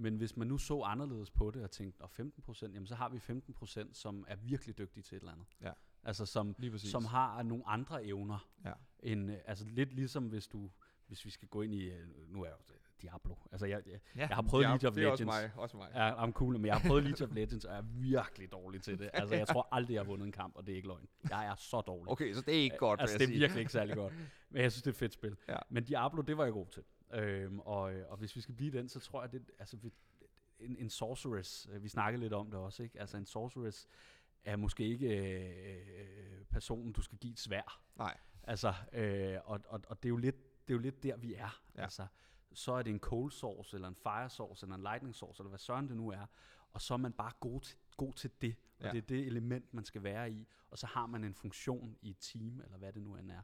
Men 0.00 0.16
hvis 0.16 0.36
man 0.36 0.46
nu 0.46 0.58
så 0.58 0.82
anderledes 0.82 1.30
på 1.30 1.50
det 1.50 1.62
og 1.62 1.70
tænkte, 1.70 2.00
og 2.00 2.10
15 2.10 2.42
procent, 2.42 2.74
jamen 2.74 2.86
så 2.86 2.94
har 2.94 3.08
vi 3.08 3.18
15 3.18 3.54
procent, 3.54 3.96
som 3.96 4.24
er 4.28 4.36
virkelig 4.36 4.78
dygtige 4.78 5.02
til 5.02 5.16
et 5.16 5.20
eller 5.20 5.32
andet. 5.32 5.46
Ja. 5.62 5.72
Altså 6.04 6.26
som, 6.26 6.56
som 6.76 7.04
har 7.04 7.42
nogle 7.42 7.64
andre 7.66 8.04
evner. 8.04 8.48
Ja. 8.64 8.72
End, 8.98 9.30
øh, 9.30 9.36
altså 9.44 9.64
lidt 9.68 9.92
ligesom 9.92 10.28
hvis 10.28 10.46
du, 10.46 10.70
hvis 11.06 11.24
vi 11.24 11.30
skal 11.30 11.48
gå 11.48 11.62
ind 11.62 11.74
i, 11.74 11.90
øh, 11.90 12.08
nu 12.28 12.42
er 12.42 12.46
jeg 12.46 12.54
jo 12.58 12.74
Diablo. 13.02 13.34
Altså 13.52 13.66
jeg, 13.66 13.82
jeg, 13.86 14.00
ja, 14.16 14.20
jeg 14.20 14.36
har 14.36 14.42
prøvet 14.42 14.64
League 14.64 14.88
of 14.88 14.96
Legends. 14.96 14.96
Det 14.96 15.04
er 15.04 15.10
også 15.10 15.24
mig, 15.24 15.50
også 15.56 15.76
mig. 15.76 15.88
Ja, 15.94 16.24
I'm 16.24 16.32
cool, 16.32 16.52
men 16.52 16.66
jeg 16.66 16.76
har 16.76 16.88
prøvet 16.88 17.04
League 17.04 17.26
of 17.26 17.34
Legends, 17.34 17.64
og 17.64 17.72
jeg 17.72 17.78
er 17.78 17.84
virkelig 17.84 18.52
dårlig 18.52 18.82
til 18.82 18.98
det. 18.98 19.10
Altså 19.20 19.34
jeg 19.34 19.48
tror 19.48 19.68
aldrig, 19.72 19.94
jeg 19.94 20.02
har 20.02 20.06
vundet 20.06 20.26
en 20.26 20.32
kamp, 20.32 20.56
og 20.56 20.66
det 20.66 20.72
er 20.72 20.76
ikke 20.76 20.88
løgn. 20.88 21.08
Jeg 21.30 21.46
er 21.46 21.54
så 21.54 21.80
dårlig. 21.80 22.10
Okay, 22.10 22.34
så 22.34 22.40
det 22.40 22.54
er 22.54 22.62
ikke 22.62 22.76
godt, 22.76 23.00
Altså 23.00 23.18
det 23.18 23.24
er 23.24 23.38
virkelig 23.38 23.60
ikke 23.60 23.72
særlig 23.72 23.96
godt. 23.96 24.14
Men 24.50 24.62
jeg 24.62 24.72
synes, 24.72 24.82
det 24.82 24.90
er 24.90 24.94
et 24.94 24.98
fedt 24.98 25.12
spil. 25.12 25.36
Ja. 25.48 25.56
Men 25.68 25.84
Diablo, 25.84 26.22
det 26.22 26.36
var 26.36 26.44
jeg 26.44 26.52
god 26.52 26.66
til. 26.66 26.82
Øhm, 27.12 27.58
og, 27.58 27.80
og 28.08 28.16
hvis 28.16 28.36
vi 28.36 28.40
skal 28.40 28.54
blive 28.54 28.78
den, 28.78 28.88
så 28.88 29.00
tror 29.00 29.22
jeg, 29.22 29.32
det, 29.32 29.50
altså, 29.58 29.76
en, 30.58 30.76
en 30.76 30.90
sorceress, 30.90 31.68
øh, 31.72 31.82
vi 31.82 31.88
snakkede 31.88 32.20
lidt 32.20 32.32
om 32.32 32.50
det 32.50 32.60
også, 32.60 32.82
ikke? 32.82 33.00
Altså 33.00 33.16
en 33.16 33.26
sorceress 33.26 33.88
er 34.44 34.56
måske 34.56 34.84
ikke 34.84 35.08
øh, 35.08 36.44
personen, 36.44 36.92
du 36.92 37.02
skal 37.02 37.18
give 37.18 37.32
et 37.32 37.38
svær. 37.38 37.82
Nej. 37.96 38.16
Altså, 38.42 38.74
øh, 38.92 39.38
og, 39.44 39.60
og, 39.68 39.80
og 39.86 40.02
det, 40.02 40.08
er 40.08 40.10
jo 40.10 40.16
lidt, 40.16 40.36
det 40.68 40.72
er 40.72 40.76
jo 40.76 40.82
lidt 40.82 41.02
der, 41.02 41.16
vi 41.16 41.34
er. 41.34 41.60
Ja. 41.76 41.82
Altså, 41.82 42.06
så 42.52 42.72
er 42.72 42.82
det 42.82 42.90
en 42.90 43.00
cold 43.00 43.30
source, 43.30 43.76
eller 43.76 43.88
en 43.88 43.96
fire 43.96 44.30
source, 44.30 44.66
eller 44.66 44.74
en 44.74 44.82
lightning 44.82 45.14
source, 45.14 45.42
eller 45.42 45.48
hvad 45.48 45.58
søren 45.58 45.88
det 45.88 45.96
nu 45.96 46.10
er. 46.10 46.26
Og 46.72 46.80
så 46.80 46.94
er 46.94 46.98
man 46.98 47.12
bare 47.12 47.32
god 47.40 47.60
til, 47.60 47.78
god 47.96 48.12
til 48.12 48.30
det. 48.40 48.56
Og 48.80 48.86
ja. 48.86 48.90
det 48.90 48.98
er 48.98 49.06
det 49.06 49.26
element, 49.26 49.74
man 49.74 49.84
skal 49.84 50.02
være 50.02 50.32
i. 50.32 50.46
Og 50.70 50.78
så 50.78 50.86
har 50.86 51.06
man 51.06 51.24
en 51.24 51.34
funktion 51.34 51.96
i 52.02 52.10
et 52.10 52.16
team, 52.20 52.60
eller 52.64 52.78
hvad 52.78 52.92
det 52.92 53.02
nu 53.02 53.16
end 53.16 53.30
er. 53.30 53.42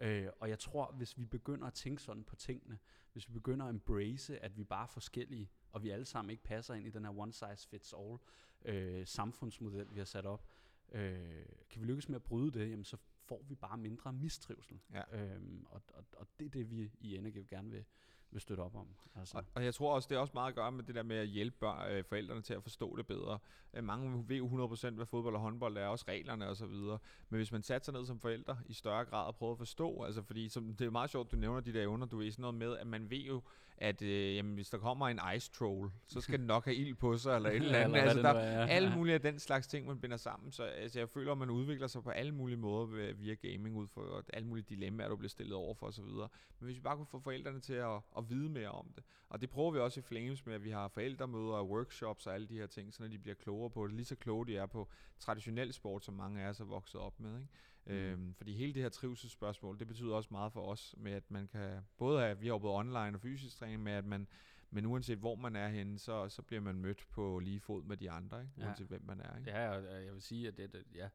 Ja. 0.00 0.08
Øh, 0.08 0.32
og 0.40 0.48
jeg 0.48 0.58
tror, 0.58 0.92
hvis 0.92 1.18
vi 1.18 1.24
begynder 1.24 1.66
at 1.66 1.74
tænke 1.74 2.02
sådan 2.02 2.24
på 2.24 2.36
tingene, 2.36 2.78
hvis 3.12 3.28
vi 3.28 3.32
begynder 3.32 3.66
at 3.66 3.70
embrace, 3.70 4.38
at 4.38 4.56
vi 4.56 4.64
bare 4.64 4.82
er 4.82 4.86
forskellige, 4.86 5.50
og 5.72 5.82
vi 5.82 5.90
alle 5.90 6.04
sammen 6.04 6.30
ikke 6.30 6.42
passer 6.42 6.74
ind 6.74 6.86
i 6.86 6.90
den 6.90 7.04
her 7.04 7.18
one 7.18 7.32
size 7.32 7.68
fits 7.68 7.94
all 7.98 8.18
øh, 8.64 9.06
samfundsmodel, 9.06 9.86
vi 9.90 9.98
har 9.98 10.04
sat 10.04 10.26
op, 10.26 10.46
øh, 10.92 11.44
kan 11.70 11.80
vi 11.80 11.86
lykkes 11.86 12.08
med 12.08 12.16
at 12.16 12.22
bryde 12.22 12.50
det, 12.50 12.70
jamen 12.70 12.84
så 12.84 12.96
får 13.24 13.42
vi 13.48 13.54
bare 13.54 13.78
mindre 13.78 14.12
mistrivsel. 14.12 14.80
Ja. 14.92 15.34
Øhm, 15.34 15.66
og, 15.70 15.82
og, 15.94 16.04
og 16.16 16.26
det 16.38 16.46
er 16.46 16.50
det, 16.50 16.70
vi 16.70 16.90
i 17.00 17.20
NGF 17.20 17.48
gerne 17.48 17.70
vil, 17.70 17.84
vil 18.32 18.40
støtte 18.40 18.60
op 18.60 18.76
om. 18.76 18.86
Altså. 19.16 19.38
Og, 19.38 19.44
og 19.54 19.64
jeg 19.64 19.74
tror 19.74 19.94
også, 19.94 20.06
det 20.08 20.16
er 20.16 20.20
også 20.20 20.30
meget 20.34 20.48
at 20.48 20.54
gøre 20.54 20.72
med 20.72 20.84
det 20.84 20.94
der 20.94 21.02
med 21.02 21.16
at 21.16 21.26
hjælpe 21.26 21.56
børn, 21.60 21.92
øh, 21.92 22.04
forældrene 22.04 22.42
til 22.42 22.54
at 22.54 22.62
forstå 22.62 22.96
det 22.96 23.06
bedre. 23.06 23.38
Øh, 23.74 23.84
mange 23.84 24.28
ved 24.28 24.36
jo 24.36 24.68
100% 24.76 24.90
hvad 24.90 25.06
fodbold 25.06 25.34
og 25.34 25.40
håndbold 25.40 25.76
er, 25.76 25.86
også 25.86 26.04
reglerne 26.08 26.48
og 26.48 26.56
så 26.56 26.66
videre. 26.66 26.98
Men 27.28 27.36
hvis 27.36 27.52
man 27.52 27.62
satte 27.62 27.84
sig 27.84 27.94
ned 27.94 28.06
som 28.06 28.20
forældre 28.20 28.58
i 28.66 28.72
større 28.72 29.04
grad 29.04 29.26
og 29.26 29.36
prøvede 29.36 29.52
at 29.52 29.58
forstå, 29.58 30.02
altså 30.02 30.22
fordi 30.22 30.48
som, 30.48 30.74
det 30.74 30.86
er 30.86 30.90
meget 30.90 31.10
sjovt, 31.10 31.32
du 31.32 31.36
nævner 31.36 31.60
de 31.60 31.72
der 31.72 31.82
evner, 31.82 32.06
du 32.06 32.22
er 32.22 32.30
sådan 32.30 32.40
noget 32.40 32.54
med, 32.54 32.76
at 32.78 32.86
man 32.86 33.10
ved 33.10 33.18
jo, 33.18 33.42
at 33.80 34.02
øh, 34.02 34.36
jamen, 34.36 34.54
hvis 34.54 34.70
der 34.70 34.78
kommer 34.78 35.08
en 35.08 35.20
ice 35.36 35.50
troll, 35.50 35.90
så 36.06 36.20
skal 36.20 36.38
den 36.38 36.46
nok 36.46 36.64
have 36.64 36.74
ild 36.74 36.94
på 36.94 37.16
sig, 37.16 37.36
eller 37.36 37.50
et 37.50 37.56
eller 37.56 37.78
andet. 37.78 38.00
altså, 38.00 38.22
der 38.22 38.28
er 38.28 38.66
alle 38.66 38.94
mulige 38.96 39.14
af 39.14 39.20
den 39.20 39.38
slags 39.38 39.66
ting, 39.66 39.86
man 39.86 40.00
binder 40.00 40.16
sammen. 40.16 40.52
Så 40.52 40.62
altså, 40.62 40.98
jeg 40.98 41.08
føler, 41.08 41.32
at 41.32 41.38
man 41.38 41.50
udvikler 41.50 41.86
sig 41.86 42.02
på 42.02 42.10
alle 42.10 42.32
mulige 42.32 42.56
måder 42.56 43.12
via 43.14 43.34
gaming, 43.34 43.76
ud 43.76 43.86
for 43.86 44.24
alle 44.32 44.48
mulige 44.48 44.64
dilemmaer, 44.68 45.08
du 45.08 45.16
bliver 45.16 45.28
stillet 45.28 45.54
over 45.54 45.74
for 45.74 45.86
osv. 45.86 46.04
Men 46.04 46.28
hvis 46.60 46.76
vi 46.76 46.80
bare 46.80 46.96
kunne 46.96 47.06
få 47.06 47.20
forældrene 47.20 47.60
til 47.60 47.74
at, 47.74 48.00
at 48.18 48.30
vide 48.30 48.48
mere 48.48 48.70
om 48.70 48.92
det, 48.96 49.04
og 49.28 49.40
det 49.40 49.50
prøver 49.50 49.70
vi 49.70 49.78
også 49.78 50.00
i 50.00 50.02
Flames 50.02 50.46
med, 50.46 50.54
at 50.54 50.64
vi 50.64 50.70
har 50.70 50.88
forældremøder 50.88 51.54
og 51.54 51.70
workshops 51.70 52.26
og 52.26 52.34
alle 52.34 52.46
de 52.46 52.58
her 52.58 52.66
ting, 52.66 52.94
så 52.94 53.08
de 53.08 53.18
bliver 53.18 53.34
klogere 53.34 53.70
på 53.70 53.86
det, 53.86 53.94
lige 53.94 54.04
så 54.04 54.16
kloge 54.16 54.46
de 54.46 54.56
er 54.56 54.66
på 54.66 54.88
traditionel 55.18 55.72
sport, 55.72 56.04
som 56.04 56.14
mange 56.14 56.42
af 56.42 56.48
os 56.48 56.60
er 56.60 56.64
vokset 56.64 57.00
op 57.00 57.20
med. 57.20 57.34
Ikke? 57.34 57.48
Mm. 57.90 57.96
Øhm, 57.96 58.34
fordi 58.34 58.54
hele 58.56 58.74
det 58.74 58.82
her 58.82 58.88
trivselsspørgsmål, 58.88 59.78
det 59.78 59.86
betyder 59.86 60.14
også 60.14 60.28
meget 60.32 60.52
for 60.52 60.60
os, 60.60 60.94
med 60.98 61.12
at 61.12 61.30
man 61.30 61.46
kan 61.46 61.80
både 61.96 62.20
have, 62.20 62.38
vi 62.38 62.48
har 62.48 62.58
både 62.58 62.74
online 62.74 63.16
og 63.16 63.20
fysisk 63.20 63.56
træning, 63.56 63.82
med 63.82 63.92
at 63.92 64.04
man, 64.04 64.28
men 64.70 64.86
uanset 64.86 65.18
hvor 65.18 65.34
man 65.34 65.56
er 65.56 65.68
henne, 65.68 65.98
så, 65.98 66.28
så 66.28 66.42
bliver 66.42 66.60
man 66.60 66.80
mødt 66.80 67.06
på 67.10 67.38
lige 67.38 67.60
fod 67.60 67.82
med 67.82 67.96
de 67.96 68.10
andre, 68.10 68.40
ikke? 68.40 68.52
uanset 68.56 68.84
ja. 68.84 68.88
hvem 68.88 69.02
man 69.04 69.20
er. 69.20 69.38
Ikke? 69.38 69.50
Ja, 69.50 69.68
og 69.68 70.04
jeg 70.04 70.14
vil 70.14 70.22
sige, 70.22 70.48
at 70.48 70.56
det, 70.56 70.72
det, 70.72 70.84
ja, 70.94 71.08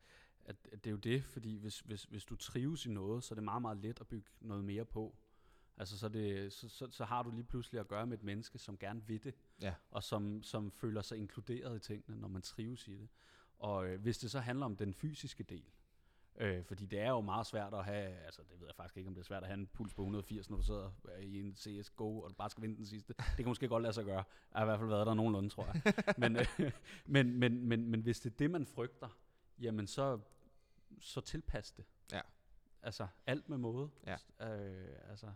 at, 0.46 0.56
at 0.72 0.84
det 0.84 0.88
er 0.88 0.92
jo 0.92 0.98
det, 0.98 1.24
fordi 1.24 1.58
hvis, 1.58 1.80
hvis, 1.80 2.04
hvis 2.04 2.26
du 2.26 2.36
trives 2.36 2.86
i 2.86 2.90
noget, 2.90 3.24
så 3.24 3.34
er 3.34 3.36
det 3.36 3.44
meget, 3.44 3.62
meget 3.62 3.78
let 3.78 4.02
at 4.02 4.08
bygge 4.08 4.30
noget 4.42 4.64
mere 4.64 4.86
på. 4.86 5.16
Altså 5.78 5.98
så, 5.98 6.10
det, 6.10 6.54
så, 6.54 6.70
så, 6.70 6.88
så 6.92 7.06
har 7.06 7.24
du 7.24 7.32
lige 7.32 7.44
pludselig 7.44 7.80
at 7.80 7.88
gøre 7.88 8.08
med 8.08 8.18
et 8.18 8.24
menneske, 8.24 8.58
som 8.58 8.78
gerne 8.78 9.08
vil 9.08 9.24
det, 9.24 9.36
ja. 9.62 9.74
og 9.92 10.04
som, 10.04 10.44
som 10.44 10.72
føler 10.72 11.02
sig 11.02 11.18
inkluderet 11.18 11.76
i 11.76 11.80
tingene, 11.80 12.22
når 12.22 12.28
man 12.28 12.42
trives 12.42 12.88
i 12.88 12.98
det. 12.98 13.10
Og 13.60 13.88
øh, 13.88 14.02
hvis 14.02 14.18
det 14.18 14.32
så 14.32 14.40
handler 14.40 14.66
om 14.66 14.76
den 14.76 14.94
fysiske 14.94 15.44
del, 15.44 15.66
Øh, 16.38 16.64
fordi 16.64 16.86
det 16.86 17.00
er 17.00 17.10
jo 17.10 17.22
meget 17.22 17.46
svært 17.46 17.74
at 17.74 17.86
have, 17.86 18.08
altså 18.08 18.42
det 18.42 18.60
ved 18.60 18.68
jeg 18.68 18.76
faktisk 18.76 18.98
ikke, 18.98 19.08
om 19.08 19.14
det 19.14 19.22
er 19.22 19.26
svært 19.26 19.44
at 19.44 19.48
have 19.48 19.60
en 19.60 19.68
puls 19.68 19.94
på 19.94 20.02
180, 20.02 20.50
når 20.50 20.58
du 20.58 20.64
sidder 20.64 20.92
i 21.20 21.40
en 21.40 21.56
CSGO, 21.56 22.20
og 22.20 22.30
du 22.30 22.36
bare 22.36 22.50
skal 22.50 22.62
vinde 22.62 22.78
den 22.78 22.86
sidste. 22.86 23.14
Det 23.14 23.38
kan 23.38 23.48
måske 23.48 23.68
godt 23.68 23.84
lade 23.84 23.94
sig 23.94 24.06
gøre. 24.06 24.24
Jeg 24.52 24.60
har 24.60 24.62
i 24.62 24.66
hvert 24.66 24.80
fald 24.80 24.90
været 24.90 25.08
der 25.08 25.14
nogenlunde, 25.14 25.50
tror 25.50 25.66
jeg. 25.66 25.94
men, 26.18 26.36
øh, 26.36 26.72
men, 27.06 27.40
men, 27.40 27.66
men, 27.66 27.90
men 27.90 28.02
hvis 28.02 28.20
det 28.20 28.32
er 28.32 28.36
det, 28.38 28.52
man 28.52 28.66
frygter, 28.66 29.10
jamen 29.60 29.88
så, 29.88 30.20
så 31.00 31.22
tilpas 31.22 31.72
det. 31.72 31.86
Ja. 32.12 32.22
Altså 32.82 33.08
alt 33.26 33.50
med 33.50 33.58
måde. 33.58 33.90
Ja. 34.06 34.18
Øh, 34.42 35.10
altså, 35.10 35.32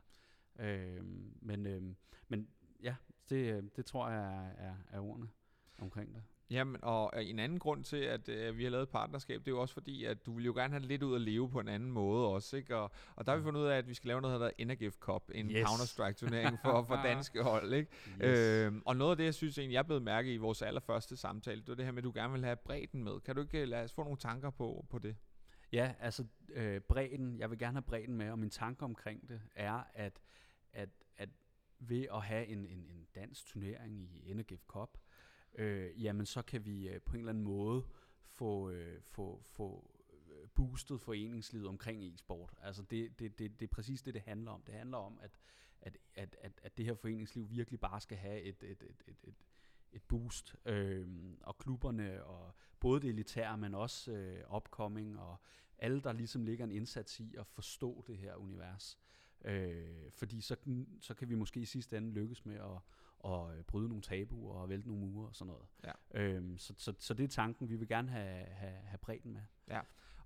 øh, 0.60 1.03
men, 1.41 1.65
øh, 1.65 1.96
men 2.27 2.50
ja, 2.84 2.96
det, 3.29 3.75
det 3.75 3.86
tror 3.86 4.10
jeg 4.10 4.20
er, 4.20 4.50
er, 4.50 4.75
er 4.89 5.00
ordene 5.00 5.29
omkring 5.79 6.15
det. 6.15 6.24
Jamen, 6.51 6.84
og 6.84 7.25
en 7.25 7.39
anden 7.39 7.60
grund 7.60 7.84
til, 7.84 7.98
at 7.98 8.29
øh, 8.29 8.58
vi 8.58 8.63
har 8.63 8.72
lavet 8.72 8.84
et 8.84 8.89
partnerskab, 8.89 9.39
det 9.39 9.48
er 9.48 9.51
jo 9.51 9.62
også 9.62 9.74
fordi, 9.74 10.06
at 10.06 10.25
du 10.25 10.34
vil 10.34 10.46
jo 10.46 10.53
gerne 10.53 10.74
have 10.74 10.84
lidt 10.84 11.03
ud 11.03 11.15
at 11.15 11.22
leve 11.22 11.50
på 11.50 11.60
en 11.60 11.68
anden 11.68 11.91
måde 11.91 12.27
også, 12.27 12.58
ikke? 12.58 12.75
Og, 12.77 12.91
og 13.15 13.25
der 13.25 13.32
har 13.32 13.38
vi 13.38 13.44
fundet 13.44 13.62
ud 13.62 13.65
af, 13.65 13.77
at 13.77 13.88
vi 13.88 13.94
skal 13.94 14.08
lave 14.08 14.22
noget, 14.22 14.34
der 14.34 14.39
hedder 14.39 14.51
Energif 14.58 14.96
Cup, 14.96 15.24
en 15.34 15.51
yes. 15.51 15.68
Counter-Strike-turnering 15.68 16.58
for, 16.62 16.84
for 16.84 16.96
danske 17.10 17.44
hold, 17.44 17.74
ikke? 17.74 17.91
Yes. 18.24 18.39
Øhm, 18.39 18.82
og 18.86 18.96
noget 18.96 19.12
af 19.12 19.18
det, 19.18 19.24
jeg 19.24 19.34
synes 19.34 19.58
egentlig, 19.58 19.74
jeg 19.74 19.86
blev 19.86 20.01
mærke 20.01 20.34
i 20.34 20.38
vores 20.38 20.62
allerførste 20.62 21.18
samtale, 21.18 21.62
det 21.62 21.68
var 21.68 21.75
det 21.75 21.86
her 21.86 21.91
med, 21.91 21.98
at 21.98 22.03
du 22.03 22.12
gerne 22.15 22.34
vil 22.34 22.44
have 22.44 22.56
bredden 22.56 23.03
med. 23.03 23.20
Kan 23.20 23.36
du 23.36 23.41
ikke 23.41 23.65
lade 23.65 23.84
os 23.84 23.94
få 23.94 24.03
nogle 24.03 24.18
tanker 24.18 24.50
på, 24.50 24.86
på 24.89 25.00
det? 25.00 25.15
Ja, 25.72 25.94
altså 26.00 26.25
øh, 26.53 26.82
bredden, 26.82 27.39
jeg 27.39 27.50
vil 27.50 27.60
gerne 27.60 27.75
have 27.75 27.82
bredden 27.82 28.18
med, 28.18 28.32
og 28.32 28.39
min 28.39 28.50
tanke 28.50 28.86
omkring 28.86 29.29
det 29.29 29.41
er, 29.56 29.84
at, 29.94 30.22
at, 30.74 30.89
at 31.18 31.29
ved 31.79 32.06
at 32.13 32.22
have 32.22 32.46
en, 32.48 32.65
en, 32.65 32.79
en 32.89 33.08
dansk 33.15 33.46
turnering 33.46 34.00
i 34.01 34.32
Energif 34.32 34.63
Cup, 34.68 34.98
øh, 35.56 36.03
jamen 36.03 36.25
så 36.25 36.41
kan 36.41 36.65
vi 36.65 36.89
øh, 36.89 37.01
på 37.01 37.13
en 37.13 37.20
eller 37.20 37.29
anden 37.29 37.44
måde 37.44 37.84
få, 38.25 38.70
øh, 38.70 39.01
få, 39.01 39.41
få 39.46 39.91
øh, 40.29 40.50
boostet 40.56 41.01
foreningslivet 41.01 41.68
omkring 41.68 42.03
e-sport. 42.03 42.56
Altså 42.62 42.84
det, 42.84 43.20
det, 43.20 43.39
det, 43.39 43.60
det 43.60 43.65
er 43.65 43.72
præcis 43.72 44.01
det, 44.01 44.13
det 44.13 44.22
handler 44.22 44.51
om. 44.51 44.62
Det 44.62 44.74
handler 44.74 44.98
om, 44.98 45.20
at, 45.22 45.39
at, 45.82 45.98
at, 46.15 46.36
at, 46.41 46.60
at 46.63 46.77
det 46.77 46.86
her 46.86 46.94
foreningsliv 46.94 47.50
virkelig 47.50 47.79
bare 47.79 48.01
skal 48.01 48.18
have 48.18 48.41
et, 48.41 48.63
et, 48.63 48.84
et, 48.84 49.03
et, 49.08 49.18
et, 49.24 49.36
et 49.91 50.03
boost. 50.03 50.56
Øhm, 50.65 51.38
og 51.41 51.58
klubberne, 51.58 52.24
og 52.24 52.53
både 52.79 53.01
det 53.01 53.10
elitære, 53.10 53.58
men 53.58 53.75
også 53.75 54.12
øh, 54.12 54.56
upcoming, 54.56 55.20
og 55.20 55.38
alle, 55.77 56.01
der 56.01 56.13
ligesom 56.13 56.44
ligger 56.44 56.65
en 56.65 56.72
indsats 56.72 57.20
i 57.20 57.36
at 57.38 57.48
forstå 57.48 58.03
det 58.08 58.18
her 58.18 58.36
univers. 58.36 59.00
Øh, 59.46 60.12
fordi 60.12 60.41
så, 60.41 60.56
så 61.01 61.13
kan 61.13 61.29
vi 61.29 61.36
måske 61.36 61.60
i 61.60 61.65
sidste 61.65 61.98
ende 61.98 62.12
lykkes 62.12 62.46
med 62.46 62.56
at, 62.56 62.82
at 63.26 63.58
øh, 63.58 63.64
bryde 63.64 63.88
nogle 63.88 64.02
tabuer 64.02 64.54
og 64.54 64.70
vælte 64.70 64.88
nogle 64.88 65.06
mure 65.06 65.28
og 65.28 65.36
sådan 65.36 65.54
noget. 65.54 65.68
Ja. 65.84 66.22
Øhm, 66.22 66.58
så, 66.58 66.74
så, 66.78 66.94
så 67.00 67.14
det 67.14 67.24
er 67.24 67.28
tanken, 67.28 67.70
vi 67.70 67.76
vil 67.76 67.88
gerne 67.88 68.12
have, 68.12 68.46
have, 68.46 68.78
have 68.84 68.98
bredden 68.98 69.34
med. 69.34 69.42
Ja, 69.70 69.80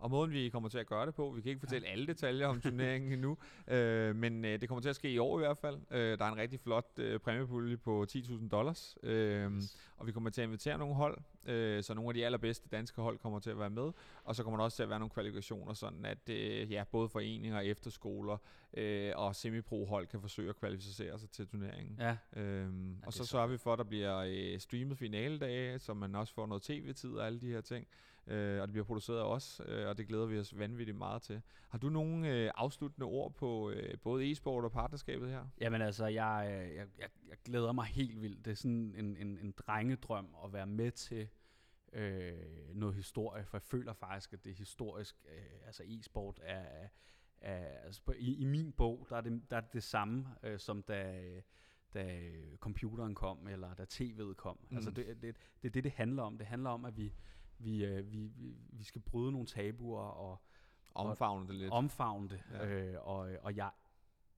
og 0.04 0.12
måden 0.12 0.32
vi 0.32 0.50
kommer 0.50 0.70
til 0.70 0.78
at 0.78 0.88
gøre 0.88 1.06
det 1.06 1.16
på, 1.16 1.30
vi 1.30 1.42
kan 1.42 1.50
ikke 1.50 1.60
fortælle 1.60 1.88
ja. 1.88 1.92
alle 1.92 2.08
detaljer 2.08 2.48
om 2.48 2.62
turneringen 2.62 3.12
endnu, 3.12 3.38
øh, 3.68 4.16
men 4.16 4.46
øh, 4.46 4.62
det 4.62 4.70
kommer 4.70 4.82
til 4.82 4.90
at 4.90 4.96
ske 4.96 5.12
i 5.12 5.18
år 5.18 5.40
i 5.40 5.42
hvert 5.42 5.58
fald. 5.58 5.80
Øh, 5.92 6.18
der 6.18 6.26
er 6.26 6.32
en 6.32 6.38
rigtig 6.38 6.60
flot 6.60 6.86
øh, 6.98 7.20
præmiepulje 7.20 7.78
på 7.78 8.06
10.000 8.12 8.50
dollars, 8.50 8.98
øh, 9.04 9.56
yes. 9.56 9.78
og 9.98 10.08
vi 10.08 10.12
kommer 10.12 10.30
til 10.30 10.42
at 10.42 10.48
invitere 10.48 10.78
nogle 10.78 10.96
hold, 10.96 11.18
øh, 11.46 11.84
så 11.84 11.94
nogle 11.94 12.10
af 12.10 12.14
de 12.14 12.26
allerbedste 12.26 12.70
danske 12.70 13.02
hold 13.02 13.18
kommer 13.18 13.40
til 13.40 13.50
at 13.50 13.60
være 13.60 13.70
med, 13.70 13.92
og 14.24 14.36
så 14.36 14.44
kommer 14.44 14.58
der 14.58 14.64
også 14.64 14.76
til 14.76 14.84
at 14.84 14.90
være 14.90 15.00
nogle 15.00 15.10
kvalifikationer, 15.10 15.74
sådan 15.74 16.06
at 16.06 16.30
øh, 16.30 16.72
ja, 16.72 16.84
både 16.92 17.10
foreninger, 17.10 17.60
efterskoler 17.60 18.38
øh, 18.74 19.12
og 19.16 19.36
semipro 19.36 19.86
hold 19.86 20.08
kan 20.08 20.22
forsøge 20.22 20.50
at 20.50 20.56
kvalificere 20.56 21.20
sig 21.20 21.30
til 21.30 21.48
turneringen. 21.48 22.00
Ja. 22.00 22.18
Øhm, 22.42 22.92
ja, 22.92 23.08
og 23.08 23.14
så 23.14 23.26
sørger 23.26 23.48
vi 23.48 23.58
for, 23.58 23.74
at 23.74 23.80
der 23.80 23.86
bliver 23.86 24.18
øh, 24.18 24.60
streamet 24.60 24.98
finaledage, 24.98 25.80
så 25.80 25.94
man 25.94 26.16
også 26.16 26.34
får 26.34 26.46
noget 26.46 26.64
tv-tid 26.64 27.12
og 27.16 27.26
alle 27.26 27.42
de 27.42 27.48
her 27.48 27.62
ting 27.62 27.88
øh, 28.28 28.62
og 28.62 28.68
det 28.68 28.72
bliver 28.72 28.86
produceret 28.86 29.20
af 29.20 29.24
os, 29.24 29.62
øh, 29.66 29.88
og 29.88 29.98
det 29.98 30.08
glæder 30.08 30.26
vi 30.26 30.40
os 30.40 30.58
vanvittigt 30.60 30.98
meget 30.98 31.22
til. 31.22 31.42
Har 31.70 31.78
du 31.78 31.90
nogle 31.90 32.30
øh, 32.30 32.52
afsluttende 32.56 33.06
ord 33.06 33.34
på 33.34 33.70
øh, 33.70 33.98
både 34.04 34.32
e-sport 34.32 34.64
og 34.64 34.72
partnerskabet 34.72 35.30
her? 35.30 35.46
Jamen 35.62 35.82
altså, 35.82 36.06
jeg, 36.06 36.48
øh, 36.52 36.76
jeg, 36.76 36.88
jeg, 37.00 37.10
jeg 37.30 37.38
glæder 37.46 37.72
mig 37.72 37.86
helt 37.86 38.22
vildt. 38.22 38.46
Det 38.46 38.52
er 38.52 38.56
sådan 38.56 38.96
en, 38.98 39.18
en, 39.18 39.38
en 39.38 39.52
drengedrøm 39.52 40.36
at 40.46 40.54
være 40.54 40.68
med 40.68 40.92
til 40.92 41.28
øh, 41.94 42.34
noget 42.74 42.96
historie, 42.96 43.46
for 43.46 43.58
jeg 43.58 43.64
føler 43.64 43.94
faktisk, 43.94 44.34
at 44.34 44.44
det 44.44 44.52
er 44.52 44.56
historisk, 44.56 45.16
øh, 45.30 45.66
altså 45.66 45.84
e-sport 45.86 46.40
er, 46.44 46.88
er 47.42 47.66
altså 47.86 48.02
i, 48.18 48.36
i 48.36 48.46
min 48.46 48.72
bog, 48.72 49.08
der 49.10 49.16
er 49.18 49.22
det, 49.22 49.42
der 49.50 49.58
er 49.58 49.62
det, 49.62 49.74
det 49.74 49.84
samme, 49.84 50.26
øh, 50.44 50.60
som 50.60 50.84
da 50.84 51.22
da 51.94 52.22
computeren 52.60 53.16
kom, 53.16 53.48
eller 53.48 53.74
da 53.74 53.86
tv'et 53.94 54.34
kom. 54.34 54.58
Altså, 54.60 54.70
mm. 54.70 54.76
Altså 54.76 54.92
det, 54.92 55.22
det, 55.22 55.36
det 55.62 55.68
er 55.68 55.72
det, 55.72 55.84
det 55.84 55.92
handler 55.92 56.24
om. 56.24 56.38
Det 56.38 56.48
handler 56.48 56.70
om, 56.70 56.86
at 56.86 56.98
vi, 56.98 57.14
vi, 57.64 57.86
øh, 57.86 58.12
vi, 58.12 58.32
vi, 58.36 58.56
vi 58.70 58.84
skal 58.84 59.02
bryde 59.02 59.32
nogle 59.32 59.48
tabuer 59.48 60.02
og 60.02 60.42
omfavne 60.96 61.48
det 61.48 61.56
lidt. 61.56 61.72
Omfavne 61.72 62.30
det. 62.30 62.44
Ja. 62.52 62.68
Øh, 62.68 63.08
og, 63.08 63.30
og 63.42 63.56
jeg 63.56 63.70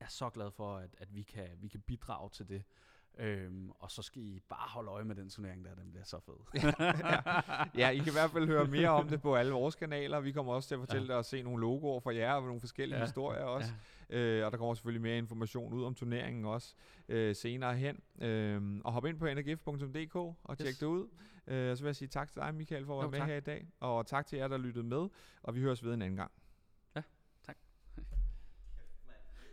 er 0.00 0.08
så 0.08 0.30
glad 0.30 0.50
for, 0.50 0.76
at, 0.76 0.90
at 0.98 1.14
vi, 1.14 1.22
kan, 1.22 1.48
vi 1.58 1.68
kan 1.68 1.80
bidrage 1.80 2.30
til 2.30 2.48
det. 2.48 2.62
Øhm, 3.18 3.70
og 3.70 3.90
så 3.90 4.02
skal 4.02 4.22
I 4.22 4.40
bare 4.48 4.68
holde 4.68 4.90
øje 4.90 5.04
med 5.04 5.14
den 5.14 5.30
turnering 5.30 5.64
der, 5.64 5.74
den 5.74 5.90
bliver 5.90 6.04
så 6.04 6.20
fed. 6.20 6.62
ja, 7.04 7.30
ja, 7.86 7.90
I 7.90 7.98
kan 7.98 8.08
i 8.08 8.12
hvert 8.12 8.30
fald 8.30 8.46
høre 8.46 8.66
mere 8.66 8.88
om 8.88 9.08
det 9.08 9.22
på 9.22 9.36
alle 9.36 9.52
vores 9.52 9.74
kanaler. 9.74 10.20
Vi 10.20 10.32
kommer 10.32 10.52
også 10.52 10.68
til 10.68 10.74
at 10.74 10.80
fortælle 10.80 11.06
ja. 11.06 11.08
dig 11.08 11.16
og 11.16 11.24
se 11.24 11.42
nogle 11.42 11.60
logoer 11.60 12.00
fra 12.00 12.14
jer 12.14 12.32
og 12.32 12.42
nogle 12.42 12.60
forskellige 12.60 12.98
ja. 12.98 13.04
historier 13.04 13.42
også. 13.42 13.72
Ja. 14.10 14.16
Øh, 14.16 14.46
og 14.46 14.52
der 14.52 14.58
kommer 14.58 14.74
selvfølgelig 14.74 15.02
mere 15.02 15.18
information 15.18 15.72
ud 15.72 15.84
om 15.84 15.94
turneringen 15.94 16.44
også 16.44 16.74
øh, 17.08 17.34
senere 17.34 17.76
hen. 17.76 18.00
Øh, 18.20 18.80
og 18.84 18.92
hop 18.92 19.06
ind 19.06 19.18
på 19.18 19.26
energif.dk 19.26 20.16
og 20.16 20.38
yes. 20.50 20.58
tjek 20.58 20.80
det 20.80 20.86
ud. 20.86 21.08
Øh, 21.48 21.76
så 21.76 21.82
vil 21.82 21.88
jeg 21.88 21.96
sige 21.96 22.08
tak 22.08 22.30
til 22.30 22.40
dig, 22.40 22.54
Michael, 22.54 22.86
for 22.86 22.92
at 22.92 22.98
være 22.98 23.04
jo, 23.04 23.10
med 23.10 23.18
tak. 23.18 23.28
her 23.28 23.36
i 23.36 23.40
dag. 23.40 23.66
Og 23.80 24.06
tak 24.06 24.26
til 24.26 24.38
jer, 24.38 24.48
der 24.48 24.58
lyttede 24.58 24.84
med. 24.84 25.08
Og 25.42 25.54
vi 25.54 25.60
høres 25.60 25.84
ved 25.84 25.94
en 25.94 26.02
anden 26.02 26.16
gang. 26.16 26.32